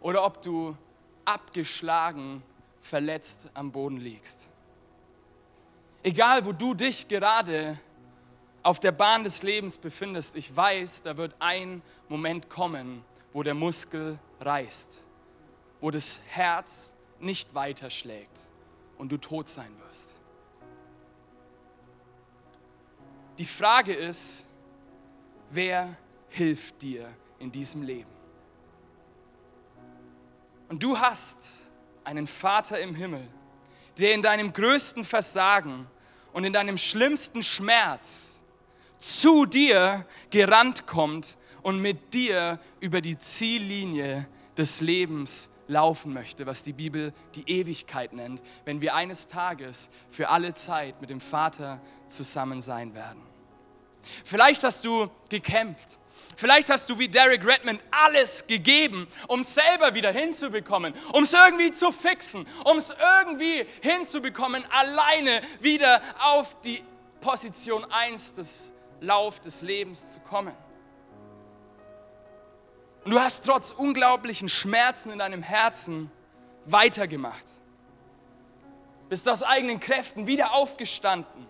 Oder 0.01 0.23
ob 0.23 0.43
du 0.43 0.77
abgeschlagen, 1.25 2.43
verletzt 2.79 3.49
am 3.55 3.71
Boden 3.71 3.97
liegst. 3.97 4.47
Egal, 6.03 6.45
wo 6.45 6.51
du 6.51 6.75
dich 6.75 7.07
gerade 7.07 7.79
auf 8.61 8.79
der 8.79 8.91
Bahn 8.91 9.23
des 9.23 9.41
Lebens 9.41 9.79
befindest, 9.79 10.35
ich 10.35 10.55
weiß, 10.55 11.01
da 11.01 11.17
wird 11.17 11.33
ein 11.39 11.81
Moment 12.07 12.51
kommen, 12.51 13.03
wo 13.33 13.41
der 13.41 13.55
Muskel 13.55 14.19
reißt, 14.39 15.03
wo 15.81 15.89
das 15.89 16.21
Herz 16.27 16.94
nicht 17.19 17.53
weiterschlägt 17.55 18.39
und 18.97 19.11
du 19.11 19.17
tot 19.17 19.47
sein 19.47 19.71
wirst. 19.87 20.17
Die 23.37 23.45
Frage 23.45 23.93
ist, 23.93 24.45
wer 25.49 25.97
hilft 26.29 26.81
dir 26.81 27.09
in 27.39 27.51
diesem 27.51 27.81
Leben? 27.81 28.09
Und 30.69 30.81
du 30.81 30.97
hast 30.97 31.69
einen 32.03 32.27
Vater 32.27 32.79
im 32.79 32.95
Himmel, 32.95 33.27
der 33.97 34.13
in 34.13 34.21
deinem 34.21 34.53
größten 34.53 35.03
Versagen 35.03 35.87
und 36.33 36.43
in 36.43 36.53
deinem 36.53 36.77
schlimmsten 36.77 37.43
Schmerz 37.43 38.41
zu 38.97 39.45
dir 39.45 40.05
gerannt 40.29 40.87
kommt 40.87 41.37
und 41.61 41.79
mit 41.81 42.13
dir 42.13 42.59
über 42.79 43.01
die 43.01 43.17
Ziellinie 43.17 44.27
des 44.57 44.81
Lebens 44.81 45.49
laufen 45.67 46.13
möchte, 46.13 46.45
was 46.45 46.63
die 46.63 46.73
Bibel 46.73 47.13
die 47.35 47.49
Ewigkeit 47.49 48.13
nennt, 48.13 48.41
wenn 48.65 48.81
wir 48.81 48.95
eines 48.95 49.27
Tages 49.27 49.89
für 50.09 50.29
alle 50.29 50.53
Zeit 50.53 51.01
mit 51.01 51.09
dem 51.09 51.21
Vater 51.21 51.81
zusammen 52.07 52.61
sein 52.61 52.93
werden. 52.93 53.21
Vielleicht 54.23 54.63
hast 54.63 54.85
du 54.85 55.09
gekämpft. 55.29 55.97
Vielleicht 56.37 56.69
hast 56.69 56.89
du 56.89 56.99
wie 56.99 57.07
Derek 57.07 57.45
Redmond 57.45 57.81
alles 57.91 58.45
gegeben, 58.45 59.07
um 59.27 59.39
es 59.39 59.55
selber 59.55 59.93
wieder 59.93 60.11
hinzubekommen, 60.11 60.93
um 61.13 61.23
es 61.23 61.33
irgendwie 61.33 61.71
zu 61.71 61.91
fixen, 61.91 62.45
um 62.65 62.77
es 62.77 62.93
irgendwie 63.21 63.65
hinzubekommen, 63.81 64.65
alleine 64.69 65.41
wieder 65.61 66.01
auf 66.19 66.59
die 66.61 66.83
Position 67.21 67.85
1 67.85 68.33
des 68.33 68.71
Lauf 68.99 69.39
des 69.39 69.61
Lebens 69.61 70.09
zu 70.09 70.19
kommen. 70.19 70.55
Und 73.05 73.11
du 73.11 73.19
hast 73.19 73.45
trotz 73.45 73.71
unglaublichen 73.71 74.49
Schmerzen 74.49 75.11
in 75.11 75.19
deinem 75.19 75.43
Herzen 75.43 76.09
weitergemacht. 76.65 77.45
Bist 79.09 79.29
aus 79.29 79.43
eigenen 79.43 79.79
Kräften 79.79 80.25
wieder 80.25 80.55
aufgestanden 80.55 81.45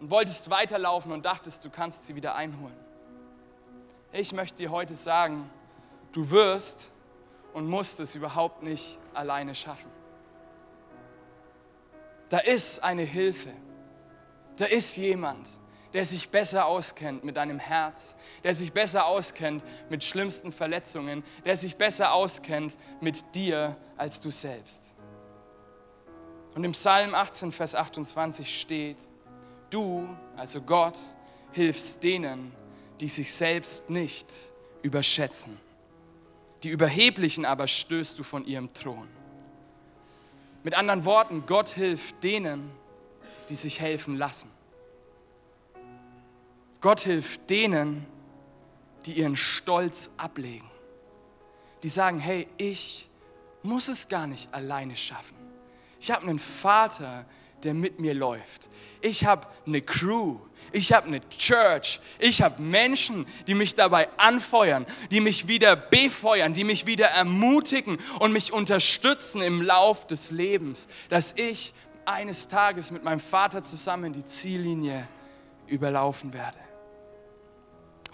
und 0.00 0.10
wolltest 0.10 0.50
weiterlaufen 0.50 1.12
und 1.12 1.24
dachtest, 1.24 1.64
du 1.64 1.70
kannst 1.70 2.06
sie 2.06 2.16
wieder 2.16 2.34
einholen. 2.34 2.76
Ich 4.10 4.32
möchte 4.32 4.58
dir 4.58 4.72
heute 4.72 4.96
sagen, 4.96 5.48
du 6.10 6.28
wirst 6.30 6.90
und 7.52 7.68
musst 7.68 8.00
es 8.00 8.16
überhaupt 8.16 8.64
nicht 8.64 8.98
alleine 9.14 9.54
schaffen. 9.54 9.90
Da 12.30 12.38
ist 12.38 12.82
eine 12.82 13.02
Hilfe. 13.02 13.52
Da 14.56 14.64
ist 14.64 14.96
jemand, 14.96 15.48
der 15.92 16.04
sich 16.04 16.30
besser 16.30 16.66
auskennt 16.66 17.24
mit 17.24 17.36
deinem 17.36 17.58
Herz, 17.58 18.16
der 18.44 18.54
sich 18.54 18.72
besser 18.72 19.06
auskennt 19.06 19.64
mit 19.90 20.02
schlimmsten 20.02 20.52
Verletzungen, 20.52 21.22
der 21.44 21.56
sich 21.56 21.76
besser 21.76 22.12
auskennt 22.12 22.76
mit 23.00 23.34
dir 23.34 23.76
als 23.96 24.20
du 24.20 24.30
selbst. 24.30 24.92
Und 26.54 26.64
im 26.64 26.72
Psalm 26.72 27.14
18, 27.14 27.52
Vers 27.52 27.74
28 27.74 28.60
steht, 28.60 28.98
du, 29.70 30.08
also 30.36 30.60
Gott, 30.60 30.98
hilfst 31.52 32.02
denen, 32.02 32.52
die 33.00 33.08
sich 33.08 33.32
selbst 33.32 33.90
nicht 33.90 34.32
überschätzen. 34.82 35.58
Die 36.62 36.68
Überheblichen 36.68 37.44
aber 37.44 37.66
stößt 37.66 38.18
du 38.18 38.22
von 38.22 38.44
ihrem 38.46 38.72
Thron. 38.72 39.08
Mit 40.62 40.74
anderen 40.74 41.04
Worten, 41.04 41.44
Gott 41.46 41.70
hilft 41.70 42.22
denen, 42.22 42.70
die 43.48 43.54
sich 43.54 43.80
helfen 43.80 44.16
lassen. 44.16 44.50
Gott 46.82 47.00
hilft 47.00 47.48
denen, 47.48 48.04
die 49.06 49.12
ihren 49.12 49.36
Stolz 49.36 50.10
ablegen. 50.16 50.68
Die 51.82 51.88
sagen, 51.88 52.18
hey, 52.18 52.48
ich 52.58 53.08
muss 53.62 53.88
es 53.88 54.08
gar 54.08 54.26
nicht 54.26 54.52
alleine 54.52 54.96
schaffen. 54.96 55.36
Ich 56.00 56.10
habe 56.10 56.22
einen 56.26 56.40
Vater, 56.40 57.24
der 57.62 57.74
mit 57.74 58.00
mir 58.00 58.14
läuft. 58.14 58.68
Ich 59.00 59.24
habe 59.24 59.46
eine 59.64 59.80
Crew. 59.80 60.38
Ich 60.72 60.92
habe 60.92 61.06
eine 61.06 61.28
Church. 61.28 62.00
Ich 62.18 62.42
habe 62.42 62.60
Menschen, 62.60 63.26
die 63.46 63.54
mich 63.54 63.76
dabei 63.76 64.08
anfeuern, 64.16 64.84
die 65.12 65.20
mich 65.20 65.46
wieder 65.46 65.76
befeuern, 65.76 66.54
die 66.54 66.64
mich 66.64 66.86
wieder 66.86 67.06
ermutigen 67.06 67.98
und 68.18 68.32
mich 68.32 68.52
unterstützen 68.52 69.42
im 69.42 69.62
Lauf 69.62 70.06
des 70.08 70.32
Lebens, 70.32 70.88
dass 71.08 71.32
ich 71.36 71.74
eines 72.04 72.48
Tages 72.48 72.90
mit 72.90 73.04
meinem 73.04 73.20
Vater 73.20 73.62
zusammen 73.62 74.12
die 74.12 74.24
Ziellinie 74.24 75.06
überlaufen 75.68 76.32
werde. 76.34 76.58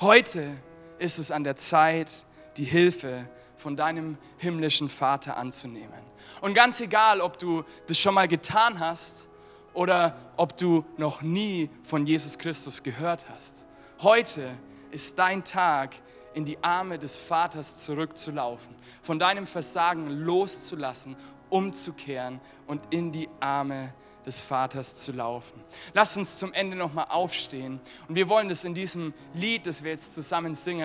Heute 0.01 0.57
ist 1.01 1.19
es 1.19 1.33
an 1.33 1.43
der 1.43 1.57
Zeit, 1.57 2.25
die 2.57 2.65
Hilfe 2.65 3.29
von 3.57 3.75
deinem 3.75 4.17
himmlischen 4.37 4.89
Vater 4.89 5.37
anzunehmen. 5.37 5.99
Und 6.41 6.55
ganz 6.55 6.81
egal, 6.81 7.21
ob 7.21 7.37
du 7.37 7.65
das 7.89 7.99
schon 7.99 8.15
mal 8.15 8.29
getan 8.29 8.79
hast 8.79 9.27
oder 9.75 10.17
ob 10.37 10.57
du 10.57 10.85
noch 10.99 11.23
nie 11.23 11.69
von 11.83 12.07
Jesus 12.07 12.39
Christus 12.39 12.85
gehört 12.85 13.27
hast. 13.29 13.67
Heute 14.01 14.49
ist 14.93 15.19
dein 15.19 15.43
Tag, 15.43 15.97
in 16.33 16.45
die 16.45 16.63
Arme 16.63 16.97
des 17.01 17.17
Vaters 17.17 17.79
zurückzulaufen, 17.79 18.77
von 19.03 19.19
deinem 19.19 19.49
Versagen 19.49 20.09
loszulassen, 20.11 21.17
umzukehren 21.51 22.41
und 22.69 22.83
in 22.91 23.11
die 23.11 23.29
Arme 23.41 23.93
des 24.27 24.41
Vaters 24.41 24.95
zu 24.95 25.13
laufen. 25.13 25.61
Lass 25.95 26.17
uns 26.17 26.39
zum 26.39 26.53
Ende 26.53 26.77
nochmal 26.77 27.07
aufstehen 27.09 27.81
und 28.09 28.15
wir 28.15 28.29
wollen 28.29 28.49
das 28.49 28.65
in 28.65 28.75
diesem 28.75 29.15
Lied, 29.35 29.67
das 29.67 29.83
wir 29.83 29.91
jetzt 29.91 30.15
zusammen 30.15 30.55
singen, 30.55 30.77